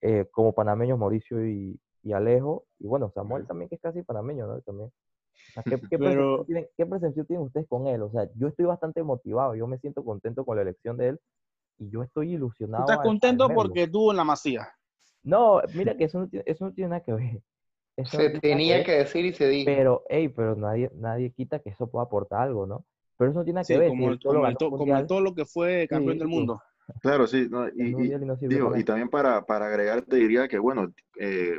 eh, 0.00 0.26
como 0.32 0.52
panameños, 0.52 0.98
Mauricio 0.98 1.46
y, 1.46 1.78
y 2.02 2.12
Alejo, 2.12 2.64
y 2.78 2.86
bueno, 2.86 3.10
Samuel 3.14 3.46
también 3.46 3.68
que 3.68 3.76
es 3.76 3.80
casi 3.80 4.02
panameño, 4.02 4.46
¿no? 4.46 4.60
También. 4.62 4.88
O 4.88 5.52
sea, 5.52 5.62
¿Qué, 5.62 5.80
qué 5.90 5.98
Pero- 5.98 6.44
tienen, 6.44 6.66
qué 6.76 6.86
percepción 6.86 7.26
tienen 7.26 7.46
ustedes 7.46 7.66
con 7.68 7.86
él? 7.86 8.02
O 8.02 8.10
sea, 8.10 8.28
yo 8.34 8.48
estoy 8.48 8.64
bastante 8.66 9.02
motivado, 9.02 9.54
yo 9.54 9.66
me 9.66 9.78
siento 9.78 10.04
contento 10.04 10.44
con 10.44 10.56
la 10.56 10.62
elección 10.62 10.96
de 10.96 11.08
él 11.08 11.20
y 11.78 11.90
yo 11.90 12.02
estoy 12.02 12.28
tú 12.28 12.32
ilusionado. 12.34 12.84
estás 12.84 12.98
contento 13.04 13.48
porque 13.48 13.84
estuvo 13.84 14.10
en 14.10 14.16
la 14.16 14.24
masía. 14.24 14.68
No, 15.22 15.60
mira 15.74 15.94
que 15.96 16.04
eso 16.04 16.18
no 16.20 16.28
tiene, 16.28 16.44
eso 16.46 16.64
no 16.64 16.72
tiene 16.72 16.90
nada 16.90 17.02
que 17.02 17.12
ver. 17.12 17.42
Eso 17.96 18.16
no 18.16 18.22
Se 18.24 18.28
nada 18.30 18.40
tenía 18.40 18.76
ver, 18.78 18.86
que 18.86 18.92
decir 18.92 19.24
y 19.24 19.34
se 19.34 19.48
dijo. 19.48 19.66
Pero, 19.66 20.02
hey, 20.08 20.28
pero 20.28 20.56
nadie, 20.56 20.90
nadie 20.94 21.30
quita 21.32 21.58
que 21.60 21.70
eso 21.70 21.86
pueda 21.88 22.06
aportar 22.06 22.40
algo, 22.42 22.66
¿no? 22.66 22.84
Pero 23.22 23.30
eso 23.30 23.38
no 23.38 23.44
tiene 23.44 23.54
nada 23.54 23.64
Sí, 23.64 23.74
que 23.74 23.78
ver. 23.78 23.88
como, 23.88 24.06
el, 24.08 24.12
el 24.14 24.90
el 24.98 25.06
todo 25.06 25.20
lo 25.20 25.34
que 25.34 25.44
fue 25.44 25.86
campeón 25.88 26.18
del 26.18 26.26
Sí. 26.28 26.34
mundo. 26.34 26.60
Claro, 27.00 27.26
sí, 27.28 27.48
Y, 27.76 27.84
y, 27.84 28.18
no 28.18 28.36
digo, 28.36 28.70
para 28.70 28.80
y 28.80 28.84
también 28.84 29.08
para, 29.08 29.46
para 29.46 29.66
agregar, 29.66 30.02
te 30.02 30.16
diría 30.16 30.48
que, 30.48 30.58
bueno, 30.58 30.92
eh, 31.18 31.54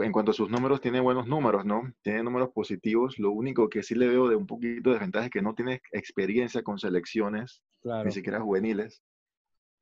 en 0.00 0.12
cuanto 0.12 0.30
a 0.32 0.34
sus 0.34 0.50
números, 0.50 0.82
tiene 0.82 1.00
buenos 1.00 1.26
números, 1.26 1.64
¿no? 1.64 1.90
Tiene 2.02 2.22
números 2.22 2.50
positivos. 2.54 3.18
Lo 3.18 3.30
único 3.30 3.70
que 3.70 3.82
sí 3.82 3.94
le 3.94 4.06
veo 4.06 4.28
de 4.28 4.36
un 4.36 4.46
poquito 4.46 4.90
de 4.90 4.96
desventaja 4.96 5.24
es 5.24 5.30
que 5.30 5.40
no 5.40 5.54
tiene 5.54 5.80
experiencia 5.92 6.62
con 6.62 6.78
selecciones, 6.78 7.62
Claro. 7.80 8.04
ni 8.04 8.12
siquiera 8.12 8.38
juveniles. 8.40 9.02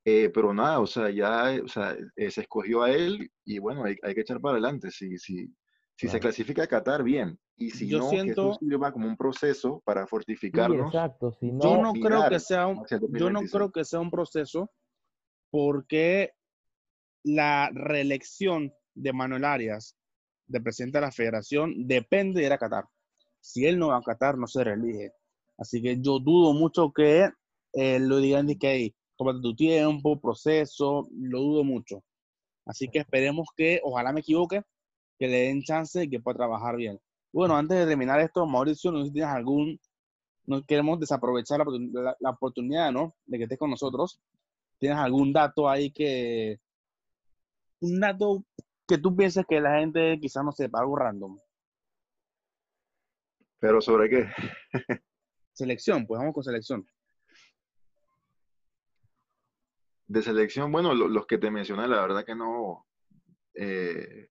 Eh, 0.04 0.30
pero 0.32 0.54
nada, 0.54 0.78
o 0.78 0.86
sea, 0.86 1.10
ya 1.10 1.56
o 1.64 1.66
sea, 1.68 1.96
eh, 2.14 2.30
se 2.30 2.42
escogió 2.42 2.84
a 2.84 2.92
él 2.92 3.28
y 3.44 3.58
bueno, 3.58 3.82
hay, 3.84 3.96
hay 4.02 4.14
que 4.14 4.20
echar 4.20 4.40
para 4.40 4.52
adelante. 4.52 4.92
Si, 4.92 5.18
si, 5.18 5.48
si 5.96 6.06
se 6.06 6.20
clasifica 6.20 6.62
a 6.62 6.66
Qatar, 6.68 7.02
bien. 7.02 7.36
Y 7.58 7.70
si 7.70 7.88
Yo 7.88 7.98
no, 7.98 8.04
que 8.04 8.16
siento- 8.16 8.50
esto 8.52 8.64
sirva 8.64 8.92
como 8.92 9.06
un 9.08 9.16
proceso 9.16 9.80
para 9.84 10.02
Sí, 10.02 10.08
fortificarnos. 10.10 10.86
exacto. 10.94 11.32
Si 11.32 11.50
no, 11.50 11.60
yo 11.62 11.76
no 11.78 11.92
creo 11.94 12.28
que 12.28 12.38
sea 12.38 12.66
un, 12.66 12.76
yo 12.90 12.98
no 12.98 13.00
2026. 13.00 13.50
creo 13.52 13.72
que 13.72 13.84
sea 13.84 14.00
un 14.00 14.10
proceso 14.10 14.70
porque 15.50 16.32
la 17.24 17.70
reelección 17.72 18.72
de 18.94 19.12
Manuel 19.12 19.44
Arias 19.44 19.96
de 20.46 20.60
presidente 20.60 20.98
de 20.98 21.02
la 21.06 21.12
federación 21.12 21.86
depende 21.88 22.40
de 22.40 22.46
ir 22.46 22.52
a 22.52 22.58
Qatar. 22.58 22.84
Si 23.40 23.66
él 23.66 23.78
no 23.78 23.88
va 23.88 23.96
a 23.98 24.02
Qatar, 24.02 24.36
no 24.38 24.46
se 24.46 24.62
reelige. 24.62 25.12
Así 25.58 25.80
que 25.82 25.96
yo 26.00 26.18
dudo 26.18 26.52
mucho 26.52 26.92
que 26.92 27.30
eh, 27.72 27.98
lo 27.98 28.18
digan 28.18 28.46
de 28.46 28.56
que 28.58 28.70
hey, 28.74 28.94
tómate 29.16 29.40
tu 29.40 29.56
tiempo, 29.56 30.20
proceso, 30.20 31.08
lo 31.12 31.40
dudo 31.40 31.64
mucho. 31.64 32.02
Así 32.66 32.88
que 32.88 32.98
esperemos 33.00 33.48
que, 33.56 33.80
ojalá 33.82 34.12
me 34.12 34.20
equivoque, 34.20 34.62
que 35.18 35.26
le 35.28 35.38
den 35.44 35.62
chance 35.62 36.04
y 36.04 36.10
que 36.10 36.20
pueda 36.20 36.36
trabajar 36.36 36.76
bien. 36.76 37.00
Bueno, 37.36 37.54
antes 37.54 37.76
de 37.76 37.86
terminar 37.86 38.18
esto, 38.20 38.46
Mauricio, 38.46 38.90
no 38.90 39.00
sé 39.00 39.08
si 39.08 39.12
tienes 39.12 39.30
algún 39.30 39.78
no 40.46 40.64
queremos 40.64 40.98
desaprovechar 40.98 41.60
la- 41.66 42.16
la 42.18 42.30
oportunidad, 42.30 42.90
¿no? 42.92 43.14
De 43.26 43.36
que 43.36 43.42
estés 43.44 43.58
con 43.58 43.68
nosotros. 43.68 44.18
¿Tienes 44.78 44.96
algún 44.96 45.34
dato 45.34 45.68
ahí 45.68 45.90
que... 45.92 46.58
Un 47.80 48.00
dato 48.00 48.42
que 48.88 48.96
tú 48.96 49.14
pienses 49.14 49.44
que 49.46 49.60
la 49.60 49.80
gente 49.80 50.18
quizás 50.18 50.42
no 50.42 50.50
sepa, 50.50 50.80
algo 50.80 50.96
random? 50.96 51.36
Pero 53.58 53.82
sobre 53.82 54.08
qué? 54.08 54.28
Selección, 55.52 56.06
pues 56.06 56.18
vamos 56.18 56.32
con 56.32 56.42
selección. 56.42 56.88
De 60.06 60.22
selección, 60.22 60.72
bueno, 60.72 60.94
lo- 60.94 61.08
los 61.08 61.26
que 61.26 61.36
te 61.36 61.50
mencioné, 61.50 61.86
la 61.86 62.00
verdad 62.00 62.24
que 62.24 62.34
no, 62.34 62.86
eh, 63.52 64.30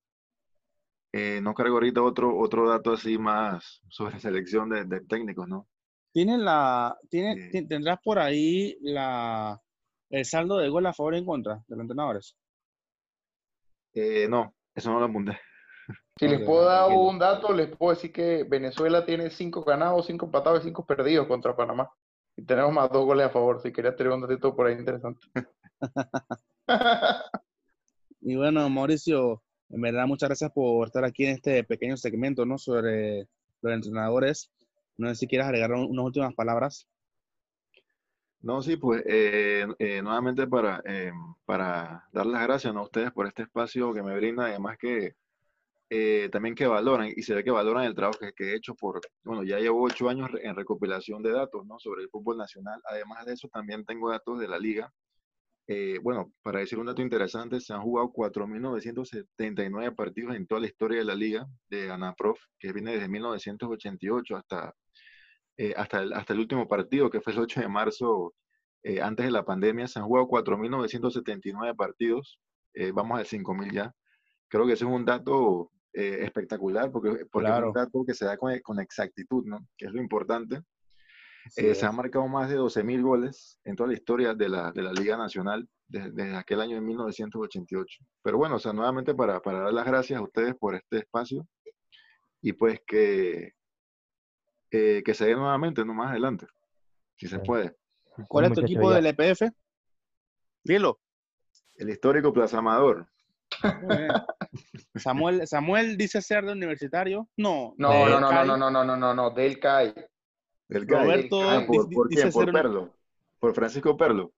eh, 1.18 1.40
no 1.42 1.54
cargo 1.54 1.76
ahorita 1.76 2.02
otro, 2.04 2.38
otro 2.38 2.68
dato 2.68 2.92
así 2.92 3.18
más 3.18 3.82
sobre 3.90 4.20
selección 4.20 4.70
de, 4.70 4.84
de 4.84 5.00
técnicos, 5.02 5.48
¿no? 5.48 5.68
¿Tienes 6.12 6.40
la, 6.40 6.98
tiene, 7.10 7.36
Sí. 7.36 7.52
ti- 7.52 7.68
¿Tendrás 7.68 8.00
por 8.04 8.20
ahí 8.20 8.78
la, 8.82 9.62
el 10.10 10.26
saldo 10.26 10.58
de 10.58 10.68
gol 10.70 10.86
a 10.88 10.94
favor 10.94 11.16
y 11.16 11.20
en 11.20 11.26
contra 11.26 11.56
de 11.68 11.76
los 11.76 11.82
entrenadores? 11.82 12.36
Eh, 13.94 14.28
no, 14.30 14.54
eso 14.74 14.92
no 14.92 15.00
lo 15.00 15.06
apunté. 15.06 15.40
Si 16.20 16.28
les 16.28 16.42
puedo 16.42 16.66
dar 16.66 16.90
un 16.92 17.18
dato, 17.20 17.54
les 17.54 17.76
puedo 17.76 17.94
decir 17.94 18.12
que 18.12 18.44
Venezuela 18.44 19.06
tiene 19.06 19.30
cinco 19.30 19.64
ganados, 19.64 20.06
cinco 20.08 20.26
empatados 20.26 20.62
y 20.62 20.68
cinco 20.68 20.86
perdidos 20.86 21.28
contra 21.28 21.56
Panamá. 21.56 21.90
Y 22.38 22.44
tenemos 22.44 22.74
más 22.74 22.90
dos 22.92 23.06
goles 23.06 23.28
a 23.28 23.30
favor. 23.30 23.62
Si 23.62 23.72
quería 23.72 23.96
tener 23.96 24.12
un 24.14 24.22
datito 24.22 24.54
por 24.56 24.68
ahí 24.68 24.76
interesante. 24.76 25.22
Y 28.22 28.36
bueno, 28.36 28.68
Mauricio, 28.70 29.44
en 29.70 29.82
verdad 29.82 30.08
muchas 30.08 30.30
gracias 30.30 30.52
por 30.52 30.88
estar 30.88 31.04
aquí 31.06 31.26
en 31.26 31.34
este 31.36 31.64
pequeño 31.64 31.98
segmento, 31.98 32.46
¿no? 32.46 32.58
Sobre 32.58 33.28
los 33.62 33.74
entrenadores. 33.74 34.52
No 34.98 35.10
sé 35.10 35.16
si 35.16 35.28
quieres 35.28 35.48
agregar 35.48 35.72
un- 35.74 35.90
unas 35.90 36.06
últimas 36.06 36.34
palabras. 36.34 36.88
No, 38.42 38.62
sí, 38.62 38.78
pues 38.78 39.04
eh, 39.08 39.66
eh, 39.80 40.02
nuevamente 40.04 40.46
para, 40.48 40.82
eh, 40.86 41.12
para 41.46 42.08
dar 42.14 42.26
las 42.28 42.44
gracias 42.44 42.74
¿no? 42.74 42.82
a 42.82 42.84
ustedes 42.84 43.12
por 43.12 43.26
este 43.26 43.44
espacio 43.44 43.92
que 43.94 44.04
me 44.04 44.16
brindan, 44.16 44.48
además 44.48 44.78
que 44.78 45.16
eh, 45.90 46.30
también 46.32 46.56
que 46.56 46.68
valoran, 46.68 47.10
y 47.16 47.22
se 47.24 47.36
ve 47.36 47.44
que 47.44 47.52
valoran 47.52 47.86
el 47.86 47.96
trabajo 47.96 48.20
que, 48.36 48.46
he 48.52 48.56
hecho 48.56 48.76
por, 48.76 49.02
bueno, 49.24 49.44
ya 49.44 49.60
llevo 49.60 49.84
ocho 49.84 50.10
años 50.10 50.30
en 50.42 50.56
recopilación 50.56 51.24
de 51.24 51.32
datos, 51.32 51.66
¿no? 51.66 51.80
Sobre 51.80 52.04
el 52.04 52.10
fútbol 52.10 52.38
nacional. 52.38 52.82
Además 52.86 53.26
de 53.26 53.34
eso, 53.34 53.48
también 53.50 53.86
tengo 53.86 54.10
datos 54.10 54.40
de 54.40 54.48
la 54.48 54.60
liga. 54.60 54.94
Eh, 55.68 55.98
bueno, 56.02 56.32
para 56.44 56.60
decir 56.60 56.78
un 56.78 56.86
dato 56.86 57.02
interesante, 57.02 57.60
se 57.60 57.74
han 57.74 57.82
jugado 57.82 58.12
4.979 58.14 59.96
partidos 59.96 60.36
en 60.36 60.46
toda 60.46 60.62
la 60.62 60.68
historia 60.68 61.00
de 61.00 61.06
la 61.06 61.16
liga 61.16 61.48
de 61.70 61.90
ANAPROF, 61.92 62.40
que 62.60 62.72
viene 62.72 62.94
desde 62.94 63.08
1988 63.08 64.38
hasta, 64.38 64.76
eh, 65.58 65.74
hasta, 65.76 66.02
el, 66.04 66.14
hasta 66.14 66.34
el 66.34 66.40
último 66.40 66.68
partido, 66.68 67.10
que 67.10 67.22
fue 67.22 67.34
el 67.34 67.40
8 67.40 67.62
de 67.62 67.68
marzo, 67.68 68.34
eh, 68.84 69.02
antes 69.02 69.26
de 69.26 69.32
la 69.32 69.44
pandemia. 69.44 69.88
Se 69.88 69.98
han 70.00 70.06
jugado 70.06 70.28
4.979 70.28 71.76
partidos, 71.76 72.40
vamos 72.94 73.18
al 73.20 73.26
5.000 73.26 73.72
ya. 73.72 73.92
Creo 74.50 74.68
que 74.68 74.74
ese 74.74 74.86
es 74.86 74.92
un 74.92 75.06
dato 75.06 75.72
espectacular, 75.94 76.92
porque, 76.92 77.26
porque 77.32 77.48
es 77.48 77.54
Claro. 77.54 77.68
un 77.68 77.74
dato 77.74 78.04
que 78.06 78.14
se 78.14 78.26
da 78.26 78.38
con, 78.38 78.54
con 78.60 78.80
exactitud, 78.82 79.46
¿no? 79.46 79.66
Que 79.78 79.86
es 79.86 79.94
lo 79.94 80.02
importante. 80.02 80.60
Eh, 81.58 81.76
se 81.76 81.86
han 81.86 81.96
marcado 81.96 82.28
más 82.28 82.50
de 82.50 82.58
12.000 82.58 83.02
goles 83.02 83.60
en 83.64 83.76
toda 83.76 83.90
la 83.90 83.96
historia 83.96 84.34
de 84.34 84.50
la, 84.50 84.72
de 84.72 84.82
la 84.82 84.92
Liga 84.92 85.16
Nacional 85.16 85.68
desde, 85.88 86.12
desde 86.12 86.36
aquel 86.36 86.62
año 86.62 86.76
de 86.76 86.82
1988. 86.82 88.04
Pero 88.24 88.38
bueno, 88.38 88.56
o 88.56 88.60
sea, 88.60 88.74
nuevamente 88.74 89.14
para, 89.14 89.40
para 89.42 89.60
dar 89.60 89.74
las 89.74 89.86
gracias 89.86 90.20
a 90.20 90.24
ustedes 90.24 90.56
por 90.56 90.76
este 90.76 90.98
espacio 90.98 91.48
y 92.42 92.54
pues 92.54 92.80
que, 92.86 93.54
eh, 94.72 95.04
que 95.04 95.14
se 95.14 95.26
dé 95.26 95.36
nuevamente, 95.36 95.86
no 95.86 95.94
más 95.94 96.12
adelante, 96.12 96.48
si 97.16 97.28
se 97.28 97.40
puede. 97.40 97.76
¿Cuál 98.28 98.46
es 98.46 98.54
tu 98.54 98.62
equipo 98.62 98.92
del 98.92 99.08
EPF? 99.08 99.44
Dilo. 100.64 101.00
El 101.76 101.90
histórico 101.90 102.32
Plaza 102.32 102.60
Amador. 102.60 103.08
Muy 103.84 103.98
bien. 103.98 104.12
Samuel, 104.96 105.48
Samuel 105.48 105.98
dice 105.98 106.22
ser 106.22 106.46
de 106.46 106.54
universitario. 106.54 107.28
No. 107.38 107.74
No, 107.78 108.08
no, 108.08 108.20
no, 108.20 108.32
no, 108.32 108.58
no, 108.58 108.70
no, 108.70 108.84
no, 108.84 108.98
no, 108.98 109.14
no, 109.14 109.30
del 109.32 109.60
CAI. 109.60 109.94
CAI. 110.70 111.04
Roberto 111.06 111.42
Ah, 111.42 111.64
¿por, 111.68 111.90
por 111.90 112.10
dice 112.10 112.22
quién? 112.24 112.34
Por 112.34 112.46
un- 112.48 112.54
Perlo. 112.54 112.90
Por 113.40 113.54
Francisco 113.54 113.96
Perlo. 113.98 114.32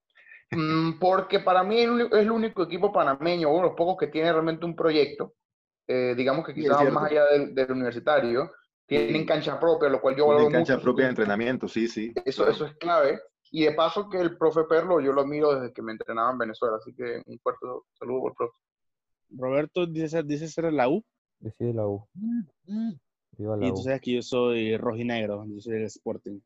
Mm, 0.51 0.99
Porque 0.99 1.39
para 1.41 1.63
mí 1.63 1.77
es 1.79 1.87
el 1.89 2.09
el 2.13 2.31
único 2.31 2.63
equipo 2.63 2.91
panameño, 2.91 3.49
uno 3.49 3.63
de 3.63 3.67
los 3.69 3.75
pocos 3.77 3.97
que 3.97 4.07
tiene 4.07 4.31
realmente 4.31 4.65
un 4.65 4.75
proyecto, 4.75 5.33
eh, 5.87 6.13
digamos 6.15 6.45
que 6.45 6.53
quizás 6.53 6.91
más 6.91 7.11
allá 7.11 7.25
del, 7.25 7.53
del 7.55 7.71
universitario, 7.71 8.51
tienen 8.85 9.25
cancha 9.25 9.59
propia, 9.59 9.89
lo 9.89 9.99
cual 9.99 10.15
yo 10.15 10.23
Tienen 10.23 10.37
valoro 10.37 10.51
cancha 10.51 10.73
mucho. 10.75 10.83
propia 10.83 11.05
de 11.05 11.09
entrenamiento, 11.09 11.67
sí, 11.67 11.87
sí. 11.89 12.13
Eso, 12.25 12.43
claro. 12.43 12.51
eso 12.55 12.65
es 12.65 12.75
clave. 12.77 13.19
Y 13.51 13.63
de 13.65 13.71
paso 13.73 14.09
que 14.09 14.19
el 14.19 14.37
profe 14.37 14.63
Perlo, 14.65 14.99
yo 15.01 15.11
lo 15.13 15.21
admiro 15.21 15.53
desde 15.59 15.73
que 15.73 15.81
me 15.81 15.91
entrenaba 15.93 16.31
en 16.31 16.37
Venezuela, 16.37 16.77
así 16.77 16.93
que 16.93 17.21
un 17.25 17.39
fuerte 17.39 17.65
saludo 17.99 18.21
por 18.21 18.31
el 18.31 18.35
profe. 18.35 18.57
Roberto 19.31 19.85
dice 19.85 20.07
ser, 20.09 20.25
dice 20.25 20.47
ser 20.47 20.71
la 20.71 20.87
U. 20.89 21.03
Decide 21.39 21.73
la 21.73 21.85
U. 21.87 22.07
Viva 23.37 23.57
la 23.57 23.65
Y 23.65 23.71
U. 23.71 23.75
tú 23.75 23.81
sabes 23.83 24.01
que 24.01 24.13
yo 24.13 24.21
soy 24.21 24.77
rojinegro. 24.77 25.45
Yo 25.45 25.59
soy 25.59 25.73
del 25.73 25.83
Sporting. 25.85 26.39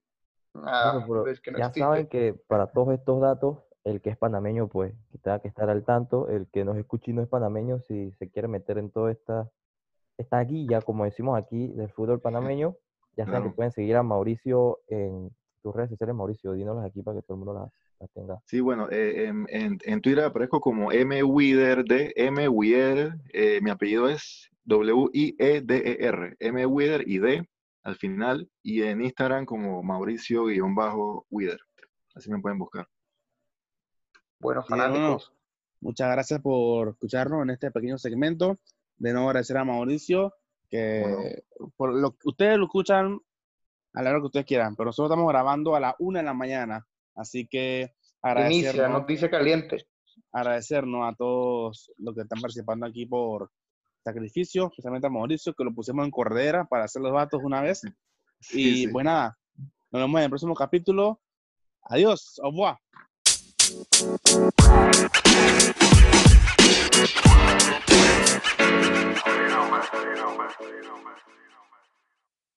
Ah, 0.56 0.92
Bueno, 0.94 1.08
pero 1.08 1.24
ves 1.24 1.40
que 1.42 1.52
no 1.52 1.58
ya 1.60 1.66
existe. 1.68 1.80
saben 1.82 2.08
que 2.08 2.34
para 2.48 2.68
todos 2.68 2.94
estos 2.94 3.22
datos, 3.22 3.60
el 3.84 4.02
que 4.02 4.10
es 4.12 4.18
panameño, 4.18 4.68
pues, 4.68 4.94
que 5.12 5.18
tenga 5.18 5.40
que 5.40 5.48
estar 5.48 5.70
al 5.70 5.84
tanto. 5.86 6.30
El 6.30 6.48
que 6.48 6.66
nos 6.66 6.78
escuche 6.78 7.12
y 7.12 7.14
no 7.14 7.22
es 7.22 7.28
panameño, 7.30 7.80
si 7.80 8.12
se 8.14 8.30
quiere 8.30 8.48
meter 8.48 8.78
en 8.78 8.92
toda 8.92 9.12
esta, 9.12 9.50
esta 10.18 10.40
guilla, 10.44 10.82
como 10.82 11.06
decimos 11.06 11.38
aquí, 11.40 11.68
del 11.70 11.90
fútbol 11.92 12.20
panameño, 12.60 12.76
ya 13.18 13.26
saben 13.26 13.44
que 13.50 13.56
pueden 13.56 13.72
seguir 13.72 13.96
a 13.96 14.04
Mauricio 14.04 14.80
en 14.88 15.32
tus 15.64 15.76
redes 15.76 15.90
sociales. 15.90 16.16
Mauricio, 16.16 16.54
dínoslas 16.54 16.86
aquí 16.86 17.02
para 17.02 17.18
que 17.18 17.24
todo 17.24 17.36
el 17.36 17.46
mundo 17.46 17.54
las, 17.60 17.72
las 18.00 18.10
tenga. 18.12 18.40
Sí, 18.46 18.60
bueno, 18.60 18.88
eh, 18.92 19.26
en, 19.28 19.46
en- 19.50 19.80
en 19.84 20.02
Twitter 20.02 20.24
aparezco 20.26 20.60
como 20.60 20.92
M. 20.92 21.24
Wider 21.24 21.84
de 21.86 22.12
M. 22.16 22.48
Wider. 22.50 23.14
eh, 23.34 23.60
mi 23.62 23.70
apellido 23.70 24.10
es 24.10 24.51
W-I-E-D-E-R. 24.66 26.36
M. 26.40 26.66
Wider 26.66 27.08
y 27.08 27.20
D 27.20 27.50
al 27.84 27.96
final. 27.96 28.50
Y 28.64 28.84
en 28.84 29.02
Instagram 29.02 29.46
como 29.46 29.82
Mauricio-Wider. 29.84 31.60
Así 32.16 32.30
me 32.30 32.40
pueden 32.40 32.60
buscar. 32.60 32.88
Bueno, 34.40 34.64
fanáticos. 34.64 35.32
Muchas 35.80 36.12
gracias 36.12 36.40
por 36.42 36.90
escucharnos 36.90 37.44
en 37.44 37.52
este 37.52 37.72
pequeño 37.72 37.98
segmento. 37.98 38.58
De 38.98 39.14
nuevo 39.14 39.30
agradecer 39.30 39.58
a 39.58 39.66
Mauricio, 39.66 40.34
que 40.70 41.44
por 41.76 41.94
lo, 41.94 42.16
ustedes 42.24 42.58
lo 42.58 42.66
escuchan 42.66 43.20
a 43.94 44.02
la 44.04 44.12
hora 44.12 44.20
que 44.20 44.26
ustedes 44.28 44.46
quieran, 44.46 44.76
pero 44.76 44.88
nosotros 44.88 45.12
estamos 45.12 45.32
grabando 45.32 45.76
a 45.76 45.80
la 45.80 45.96
una 46.00 46.20
de 46.20 46.26
la 46.26 46.34
mañana. 46.34 46.88
Así 47.16 47.48
que 47.48 47.94
Inicia, 48.24 48.70
agradecernos, 48.70 49.02
noticia 49.02 49.30
caliente. 49.30 49.88
agradecernos 50.32 51.12
a 51.12 51.16
todos 51.16 51.92
los 51.98 52.14
que 52.14 52.22
están 52.22 52.40
participando 52.40 52.86
aquí 52.86 53.08
por 53.08 53.52
sacrificio, 54.04 54.68
especialmente 54.68 55.08
a 55.08 55.10
Mauricio, 55.10 55.54
que 55.54 55.64
lo 55.64 55.74
pusimos 55.74 56.06
en 56.06 56.12
cordera 56.12 56.66
para 56.66 56.86
hacer 56.86 57.02
los 57.02 57.14
datos 57.14 57.42
una 57.44 57.62
vez. 57.62 57.82
Sí, 58.40 58.62
Y 58.62 58.76
sí. 58.86 58.88
pues 58.88 59.06
nada, 59.06 59.38
nos 59.92 60.02
vemos 60.02 60.20
en 60.20 60.24
el 60.24 60.30
próximo 60.30 60.56
capítulo. 60.56 61.20
Adiós, 61.84 62.40
au 62.44 62.52
revoir. 62.52 62.78